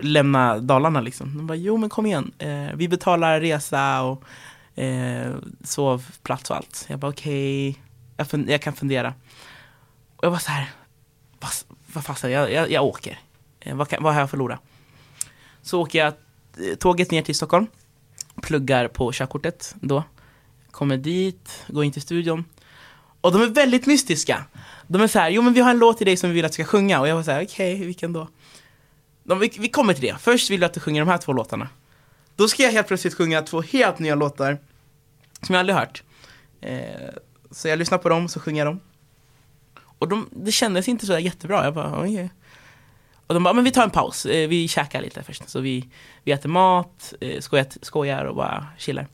[0.00, 1.36] lämna Dalarna liksom.
[1.36, 4.24] De bara, jo men kom igen, eh, vi betalar resa och
[4.82, 5.34] eh,
[5.64, 6.86] sovplats och allt.
[6.88, 7.82] Jag bara okej,
[8.16, 9.14] jag, fun- jag kan fundera.
[10.16, 10.70] Och jag var så här,
[11.40, 11.50] vad,
[11.92, 13.18] vad fasen, jag, jag, jag åker.
[13.60, 14.60] Eh, vad, kan, vad har jag förlorat?
[15.62, 17.66] Så åker jag eh, tåget ner till Stockholm,
[18.42, 20.04] pluggar på körkortet då.
[20.70, 22.44] Kommer dit, går in till studion.
[23.20, 24.44] Och de är väldigt mystiska.
[24.86, 26.44] De är så här, jo men vi har en låt till dig som vi vill
[26.44, 27.00] att du ska sjunga.
[27.00, 28.28] Och jag var så här, okej, vilken då?
[29.36, 30.16] Vi, vi kommer till det.
[30.20, 31.68] Först vill jag att du sjunger de här två låtarna.
[32.36, 34.58] Då ska jag helt plötsligt sjunga två helt nya låtar
[35.42, 36.02] som jag aldrig hört.
[36.60, 36.80] Eh,
[37.50, 38.80] så jag lyssnar på dem, så sjunger jag dem.
[39.98, 41.64] Och de, det kändes inte så där jättebra.
[41.64, 42.30] Jag bara, okej.
[43.26, 44.26] Och de bara, men vi tar en paus.
[44.26, 45.48] Eh, vi käkar lite först.
[45.48, 45.88] Så vi,
[46.24, 49.06] vi äter mat, eh, skojar, skojar och bara chillar.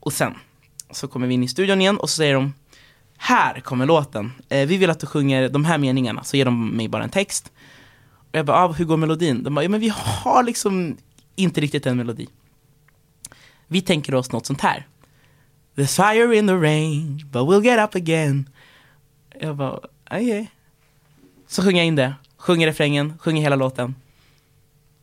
[0.00, 0.34] Och sen
[0.90, 2.52] så kommer vi in i studion igen och så säger de,
[3.16, 4.32] här kommer låten.
[4.48, 6.24] Eh, vi vill att du sjunger de här meningarna.
[6.24, 7.52] Så ger de mig bara en text.
[8.32, 9.42] Jag bara, ah, hur går melodin?
[9.42, 10.96] De bara, ja men vi har liksom
[11.36, 12.28] inte riktigt en melodi.
[13.66, 14.86] Vi tänker oss något sånt här.
[15.74, 18.48] There's fire in the rain, but we'll get up again.
[19.40, 20.50] Jag bara, okej.
[21.46, 23.94] Så sjunger jag in det, sjunger refrängen, sjunger hela låten.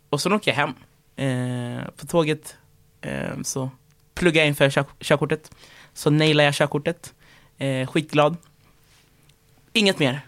[0.10, 0.74] Och så åker jag hem.
[1.16, 2.56] Eh, på tåget
[3.02, 3.70] eh, så
[4.14, 5.52] pluggar jag inför kör, körkortet.
[5.94, 7.14] Så nailar jag körkortet.
[7.58, 8.38] Eh, skitglad.
[9.74, 10.22] Inget mer.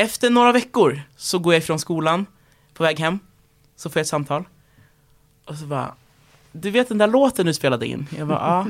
[0.00, 2.26] Efter några veckor så går jag ifrån skolan,
[2.74, 3.18] på väg hem.
[3.76, 4.44] Så får jag ett samtal.
[5.44, 5.94] Och så bara,
[6.52, 8.06] du vet den där låten du spelade in?
[8.18, 8.66] Jag bara, ja.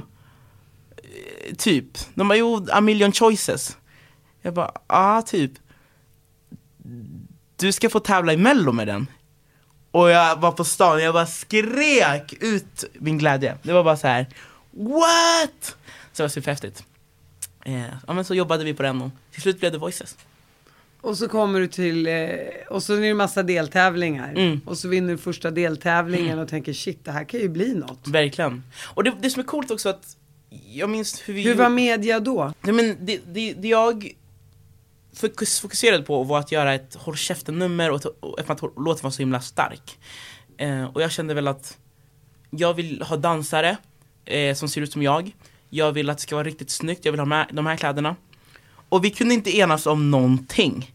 [0.97, 1.99] Eh, typ.
[2.15, 3.77] De bara, jo, a million choices.
[4.43, 5.53] Jag bara, ja, typ.
[7.57, 9.07] Du ska få tävla i mello med den.
[9.91, 13.59] Och jag var på stan, jag bara skrek ut min glädje.
[13.63, 14.27] Det var bara så här,
[14.71, 15.77] what?
[16.13, 16.85] Så det var superhäftigt.
[17.65, 20.17] Eh, ja men så jobbade vi på den och till slut blev det Voices.
[21.01, 22.15] Och så kommer du till, eh,
[22.71, 24.31] och så är det en massa deltävlingar.
[24.31, 24.61] Mm.
[24.67, 28.09] Och så vinner du första deltävlingen och tänker shit det här kan ju bli något.
[28.09, 28.63] Verkligen.
[28.95, 30.17] Och det, det som är coolt också att
[30.73, 32.53] jag minns hur vi Hur var media då?
[32.61, 34.13] Nej, men det, det, det jag
[35.13, 39.11] fokus, fokuserade på var att göra ett håll käften-nummer och, och eftersom att låten var
[39.11, 39.99] så himla stark.
[40.57, 41.79] Eh, och jag kände väl att
[42.51, 43.77] jag vill ha dansare
[44.25, 45.33] eh, som ser ut som jag.
[45.71, 48.17] Jag vill att det ska vara riktigt snyggt, jag vill ha med de här kläderna.
[48.89, 50.95] Och vi kunde inte enas om någonting.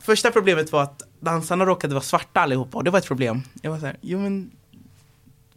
[0.00, 3.42] Första problemet var att dansarna råkade vara svarta allihopa och det var ett problem.
[3.62, 4.50] Jag var så här, jo men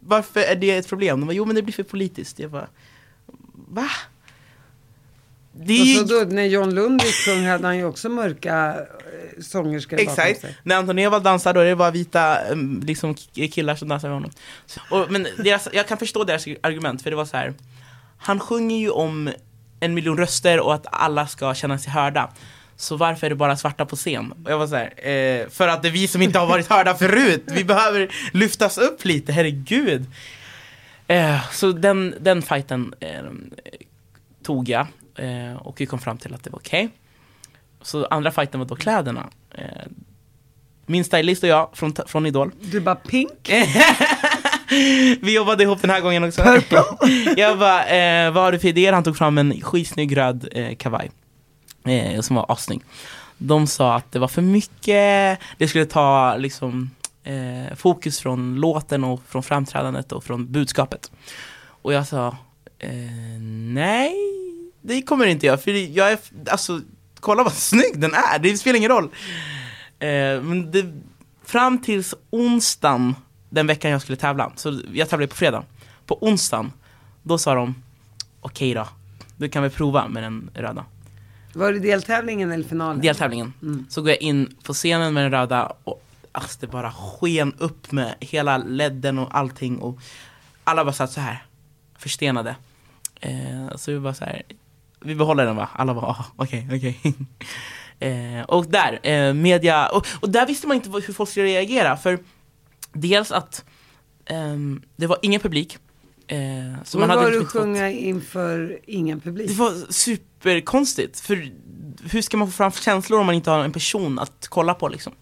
[0.00, 1.20] varför är det ett problem?
[1.20, 2.38] De bara, jo men det blir för politiskt.
[2.38, 2.68] Jag bara,
[3.68, 3.88] va?
[5.52, 9.42] Det är Och så då, när John Lundvik sjöng hade han ju också mörka eh,
[9.42, 10.40] sångerskor bakom Exakt.
[10.40, 10.56] sig.
[10.62, 13.20] När Anton Ewald dansar då är det bara vita um, liksom, k-
[13.52, 14.30] killar som dansar med honom.
[14.90, 17.54] Och, men deras, jag kan förstå deras argument för det var så här.
[18.18, 19.30] Han sjunger ju om
[19.80, 22.30] en miljon röster och att alla ska känna sig hörda.
[22.76, 24.32] Så varför är det bara svarta på scen?
[24.44, 26.68] Och jag var så här, eh, för att det är vi som inte har varit
[26.68, 27.44] hörda förut.
[27.46, 30.06] Vi behöver lyftas upp lite, herregud.
[31.06, 33.22] Eh, så den, den fighten eh,
[34.42, 36.88] tog jag eh, och vi kom fram till att det var okej.
[37.82, 39.28] Så andra fighten var då kläderna.
[39.54, 39.64] Eh,
[40.86, 42.52] min stylist och jag från, från Idol.
[42.60, 43.50] Du bara pink.
[45.20, 46.42] Vi jobbade ihop den här gången också.
[47.36, 48.92] jag bara, eh, vad har du för idéer?
[48.92, 51.10] Han tog fram en skitsnygg röd eh, kavaj.
[51.84, 52.80] Eh, som var assnygg.
[53.38, 56.90] De sa att det var för mycket, det skulle ta liksom
[57.24, 61.10] eh, fokus från låten och från framträdandet och från budskapet.
[61.82, 62.36] Och jag sa,
[62.78, 63.40] eh,
[63.74, 64.14] nej,
[64.82, 65.58] det kommer inte göra.
[65.58, 66.18] För jag är,
[66.50, 66.80] alltså,
[67.20, 69.10] kolla vad snygg den är, det spelar ingen roll.
[69.98, 70.84] Eh, men det,
[71.44, 73.14] fram tills onsdagen
[73.50, 75.64] den veckan jag skulle tävla, så jag tävlade på fredag.
[76.06, 76.72] På onsdagen,
[77.22, 77.74] då sa de
[78.40, 78.88] okej då,
[79.36, 80.84] du kan väl prova med den röda.
[81.52, 83.00] Var det deltävlingen eller finalen?
[83.00, 83.52] Deltävlingen.
[83.88, 87.92] Så går jag in på scenen med den röda och alltså, det bara sken upp
[87.92, 89.98] med hela ledden och allting och
[90.64, 91.44] alla bara satt så här
[91.98, 92.56] förstenade.
[93.20, 94.42] Eh, så vi bara så här,
[95.00, 95.68] vi behåller den va?
[95.72, 97.16] Alla bara ah, okej, okej.
[98.10, 101.96] eh, och där, eh, media, och, och där visste man inte hur folk skulle reagera
[101.96, 102.18] för
[102.92, 103.64] dels att
[104.26, 105.78] ehm, det var ingen publik.
[106.26, 106.38] Eh,
[106.84, 109.48] så Men man hade var du inte fått- sjunga inför ingen publik?
[109.48, 111.52] det var superkonstigt, för
[112.10, 114.88] hur ska man få fram känslor om man inte har en person att kolla på
[114.88, 115.12] liksom?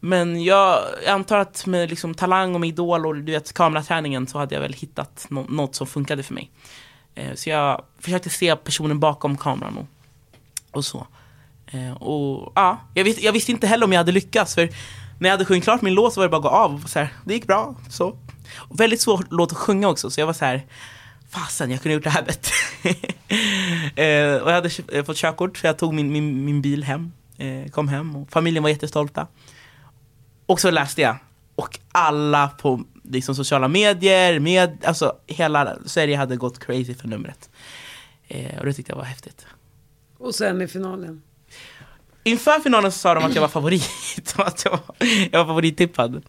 [0.00, 4.38] Men jag antar att med liksom talang och med idol och du vet kameraträningen så
[4.38, 6.50] hade jag väl hittat nå- något som funkade för mig.
[7.14, 9.86] Eh, så jag försökte se personen bakom kameran och,
[10.70, 11.06] och så.
[11.66, 14.68] Eh, och ja, jag, vis, jag visste inte heller om jag hade lyckats för
[15.18, 16.98] när jag hade sjungit klart min låt så var det bara att gå av så
[16.98, 17.74] här, det gick bra.
[17.90, 18.18] Så.
[18.56, 20.66] Och väldigt svår låt att sjunga också så jag var så här
[21.30, 22.54] Fasen, jag kunde gjort det här bättre.
[24.02, 27.12] eh, och jag hade eh, fått körkort så jag tog min, min, min bil hem.
[27.36, 29.26] Eh, kom hem och familjen var jättestolta.
[30.46, 31.16] Och så läste jag.
[31.54, 37.50] Och alla på liksom, sociala medier, med, alltså hela Sverige hade gått crazy för numret.
[38.28, 39.46] Eh, och det tyckte jag var häftigt.
[40.18, 41.22] Och sen i finalen?
[42.28, 44.34] Inför finalen så sa de att jag var favorit.
[44.36, 44.80] att jag var,
[45.32, 46.22] jag var favorittippad.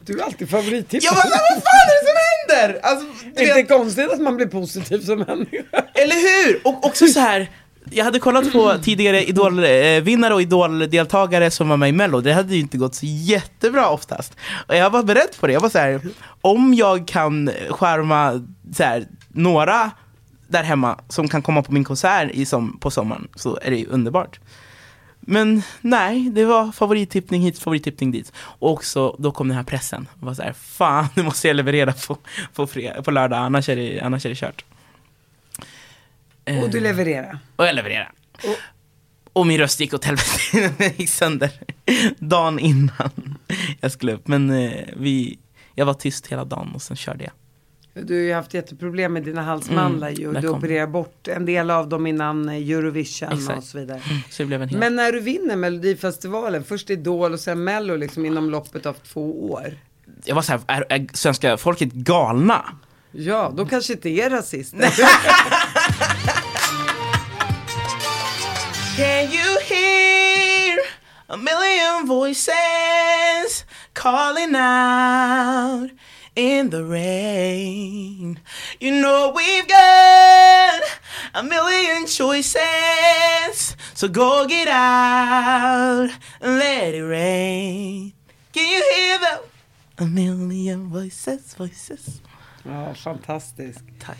[0.00, 1.02] Du är alltid favorittippad.
[1.02, 2.80] Jag bara, vad fan är det som händer?
[2.82, 5.84] Alltså, Det är inte konstigt att man blir positiv som människa.
[5.94, 6.60] Eller hur?
[6.64, 7.50] Och också så här.
[7.90, 12.54] Jag hade kollat på tidigare idolvinnare och idoldeltagare som var med i mello, det hade
[12.54, 14.36] ju inte gått så jättebra oftast.
[14.68, 16.00] Och jag var beredd på det, jag var så här.
[16.40, 18.46] om jag kan skärma
[18.76, 19.90] så här, några
[20.48, 23.76] där hemma som kan komma på min konsert i som, på sommaren så är det
[23.76, 24.40] ju underbart.
[25.26, 28.32] Men nej, det var favorittippning hit, favorittippning dit.
[28.36, 30.08] Och också, då kom den här pressen.
[30.20, 32.18] Jag var så här, fan nu måste jag leverera på,
[32.54, 34.64] på, fred- på lördag, annars är det, annars är det kört.
[36.62, 37.38] Och du Eh, levererar.
[37.56, 38.10] och jag levererade.
[39.32, 41.50] Och min röst gick åt helvete, den gick sönder.
[42.18, 43.38] Dagen innan
[43.80, 44.28] jag skulle upp.
[44.28, 45.38] Men eh, vi,
[45.74, 47.32] jag var tyst hela dagen och sen körde jag.
[47.94, 50.32] Du har ju haft jätteproblem med dina halsmandlar Mm, ju.
[50.40, 53.58] Du kom- opererar bort en del av dem innan eh, Eurovision Exakt.
[53.58, 54.00] och så vidare.
[54.30, 54.78] Så det blev en hel...
[54.78, 59.50] Men när du vinner Melodifestivalen, först Idol och sen Mello liksom inom loppet av två
[59.52, 59.74] år.
[60.24, 62.64] jag var så här, är, är svenska folket galna?
[63.12, 64.80] Ja, de kanske inte är rasister.
[68.96, 70.78] Can you hear
[71.28, 75.90] a million voices calling out
[76.36, 78.40] in the rain?
[78.80, 80.82] You know we've got
[81.34, 86.10] a million choices, so go get out
[86.40, 88.12] and let it rain.
[88.52, 89.40] Can you hear them?
[89.98, 92.20] A million voices, voices.
[92.64, 93.80] Ja, fantastisk.
[94.00, 94.18] Tack.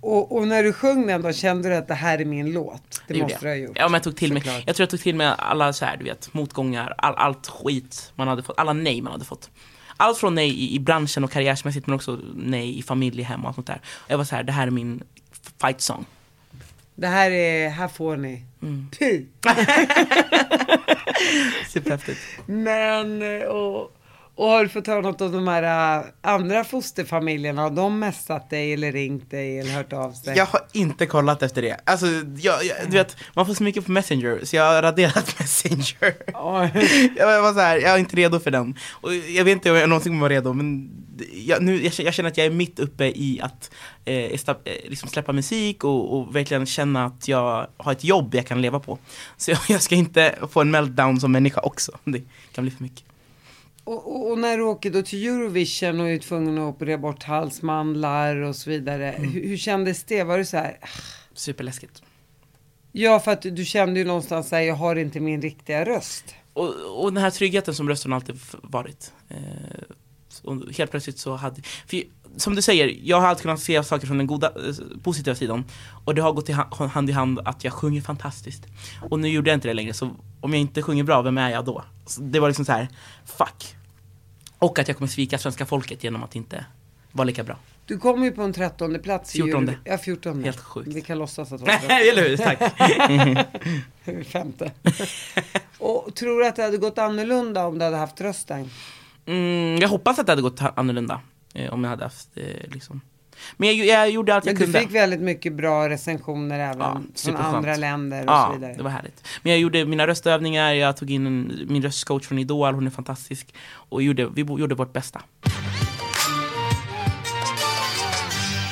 [0.00, 3.02] Och, och när du sjöng den då, kände du att det här är min låt?
[3.06, 3.76] Det, gjorde måste du ha gjort.
[3.78, 5.96] Ja, men jag tog till mig, jag tror jag tog till mig alla så här,
[5.96, 9.50] du vet, motgångar, all, allt skit man hade fått, alla nej man hade fått.
[9.96, 13.54] Allt från nej i, i branschen och karriärsmässigt men också nej i familjehem och allt
[13.54, 13.80] sånt där.
[14.08, 15.02] Jag var så här, det här är min
[15.60, 16.04] fight song.
[16.94, 18.44] Det här är, här får ni.
[18.62, 18.88] Mm.
[21.68, 22.20] Superhäftigt.
[22.46, 23.96] Men, eh, och,
[24.34, 27.62] och har du fått höra något av de här äh, andra fosterfamiljerna?
[27.62, 30.36] Har de messat dig eller ringt dig eller hört av sig?
[30.36, 31.80] Jag har inte kollat efter det.
[31.84, 32.06] Alltså,
[32.36, 36.14] jag, jag, du vet, man får så mycket på Messenger, så jag har raderat Messenger.
[37.16, 38.78] Jag var så här, jag är inte redo för den.
[38.90, 40.90] Och jag vet inte om jag någonsin kommer vara redo, men
[41.32, 43.70] jag, nu, jag, jag känner att jag är mitt uppe i att
[44.04, 44.30] eh, eh,
[44.64, 48.80] liksom släppa musik och, och verkligen känna att jag har ett jobb jag kan leva
[48.80, 48.98] på.
[49.36, 51.98] Så jag, jag ska inte få en meltdown som människa också.
[52.04, 52.22] Det
[52.52, 53.04] kan bli för mycket.
[53.84, 57.22] Och, och, och när du åker då till Eurovision och är tvungen att operera bort
[57.22, 59.12] halsmandlar och så vidare.
[59.12, 59.30] Mm.
[59.30, 60.24] Hur, hur kändes det?
[60.24, 60.78] Var det så här?
[61.34, 62.02] Superläskigt.
[62.92, 66.34] Ja, för att du kände ju någonstans så här, jag har inte min riktiga röst.
[66.52, 69.12] Och, och den här tryggheten som rösten alltid varit.
[69.28, 69.36] Eh,
[70.42, 72.02] och helt plötsligt så hade, för
[72.36, 75.64] som du säger, jag har alltid kunnat se saker från den goda, eh, positiva sidan.
[76.04, 76.48] Och det har gått
[76.92, 78.62] hand i hand att jag sjunger fantastiskt.
[79.10, 80.10] Och nu gjorde jag inte det längre, så
[80.40, 81.84] om jag inte sjunger bra, vem är jag då?
[82.06, 82.88] Så det var liksom så här,
[83.26, 83.76] fuck.
[84.58, 86.64] Och att jag kommer svika svenska folket genom att inte
[87.12, 87.56] vara lika bra.
[87.86, 89.34] Du kom ju på en trettonde plats.
[89.34, 89.72] i Fjortonde.
[89.72, 90.44] Euro- Ja, fjortonde.
[90.44, 90.88] Helt sjukt.
[90.88, 92.10] Vi kan låtsas att det var trettonde.
[92.10, 92.36] Eller hur?
[92.36, 94.24] Tack.
[94.32, 94.70] Femte.
[95.78, 98.70] och tror du att det hade gått annorlunda om du hade haft rösten?
[99.26, 101.20] Mm, jag hoppas att det hade gått annorlunda.
[101.54, 103.00] Eh, om jag hade haft eh, liksom.
[103.56, 104.80] Men jag, jag gjorde allt Men jag du kunde.
[104.80, 108.74] fick väldigt mycket bra recensioner även Ja, från andra länder och Ja, så vidare.
[108.76, 109.26] det var härligt.
[109.42, 112.90] Men jag gjorde mina röstövningar, jag tog in en, min röstcoach från Idol, hon är
[112.90, 113.54] fantastisk.
[113.70, 115.22] Och gjorde, vi gjorde vårt bästa.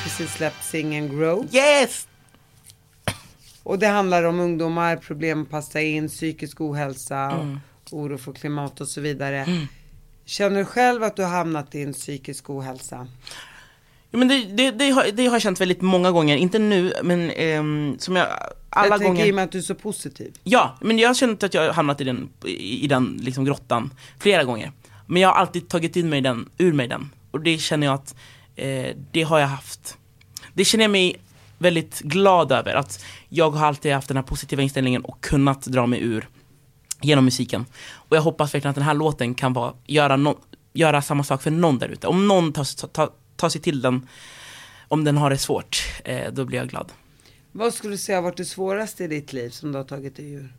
[0.03, 1.47] Precis släppt singeln Grow.
[1.55, 2.07] Yes!
[3.63, 7.59] Och det handlar om ungdomar, problem att passa in, psykisk ohälsa, Mm.
[7.91, 9.45] oro för klimat och så vidare.
[10.31, 13.07] Känner du själv att du har hamnat i en psykisk ohälsa?
[14.11, 16.93] Ja, men det, det, det, har, det har jag känt väldigt många gånger, inte nu,
[17.03, 18.27] men ehm, som jag,
[18.69, 19.25] alla jag tänker gånger.
[19.25, 20.33] i och med att du är så positiv.
[20.43, 23.45] Ja, men jag har känt att jag har hamnat i den, i, i den liksom
[23.45, 24.71] grottan flera gånger.
[25.07, 27.09] Men jag har alltid tagit in mig den, ur mig den.
[27.31, 28.15] Och det känner jag att,
[28.55, 29.97] eh, det har jag haft.
[30.53, 31.15] Det känner jag mig
[31.57, 35.87] väldigt glad över, att jag har alltid haft den här positiva inställningen och kunnat dra
[35.87, 36.27] mig ur
[37.01, 37.65] genom musiken.
[37.91, 40.39] Och jag hoppas verkligen att den här låten kan vara, göra, no,
[40.73, 42.07] göra samma sak för någon där ute.
[42.07, 44.07] Om någon tar, tar, tar sig till den,
[44.87, 46.91] om den har det svårt, eh, då blir jag glad.
[47.51, 50.15] Vad skulle du säga har varit det svåraste i ditt liv som du har tagit
[50.15, 50.53] dig ur?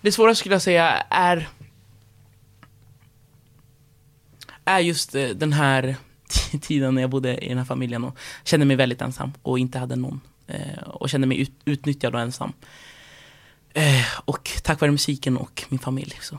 [0.00, 1.48] Det svåraste skulle jag säga är
[4.64, 5.96] är just eh, den här
[6.60, 9.78] tiden när jag bodde i den här familjen och kände mig väldigt ensam och inte
[9.78, 10.20] hade någon.
[10.46, 12.52] Eh, och kände mig ut, utnyttjad och ensam.
[13.76, 16.38] Eh, och tack vare musiken och min familj så.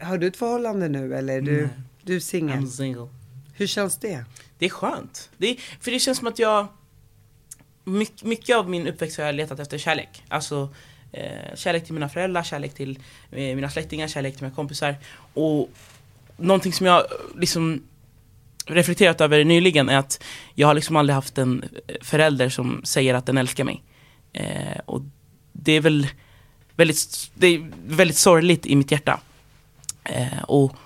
[0.00, 1.68] Har du ett förhållande nu eller är du,
[2.02, 2.68] du är singel?
[2.68, 3.08] Single.
[3.54, 4.24] Hur känns det?
[4.58, 5.30] Det är skönt.
[5.36, 6.66] Det är, för det känns som att jag
[7.84, 10.22] mycket, mycket av min uppväxt har jag letat efter kärlek.
[10.28, 10.74] Alltså
[11.12, 12.98] eh, kärlek till mina föräldrar, kärlek till
[13.30, 14.96] eh, mina släktingar, kärlek till mina kompisar.
[15.34, 15.70] Och
[16.36, 17.02] någonting som jag
[17.36, 17.82] liksom
[18.66, 20.22] reflekterat över nyligen är att
[20.54, 21.64] jag har liksom aldrig haft en
[22.00, 23.82] förälder som säger att den älskar mig.
[24.32, 25.02] Eh, och
[25.52, 26.06] det är väl
[26.80, 29.20] väldigt, det är väldigt sorgligt i mitt hjärta.
[30.04, 30.76] Eh, och,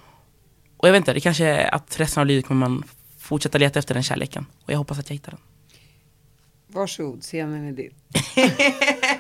[0.76, 2.84] och jag vet inte, det kanske är att resten av livet kommer man
[3.18, 4.46] fortsätta leta efter den kärleken.
[4.64, 5.40] Och jag hoppas att jag hittar den.
[6.66, 7.94] Varsågod, scenen är din.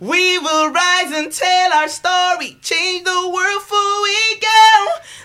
[0.00, 4.66] We will rise and tell our story, change the world for we go.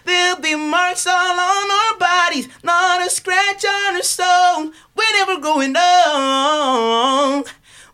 [0.05, 4.73] There'll be marks all on our bodies, not a scratch on a stone.
[4.95, 7.45] We're never going old.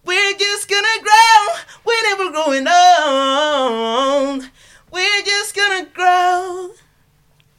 [0.06, 1.39] We're just gonna grow.
[2.00, 4.44] We're never going old.
[4.92, 6.70] We're just gonna grow.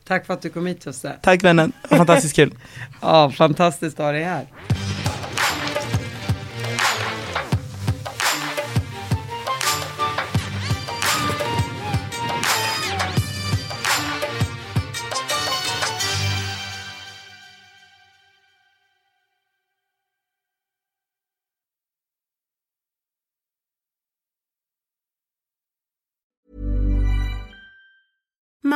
[0.05, 1.13] Tack för att du kom hit Tusse.
[1.23, 2.55] Tack vännen, fantastiskt kul.
[3.03, 4.47] Ja, fantastiskt att ha dig här.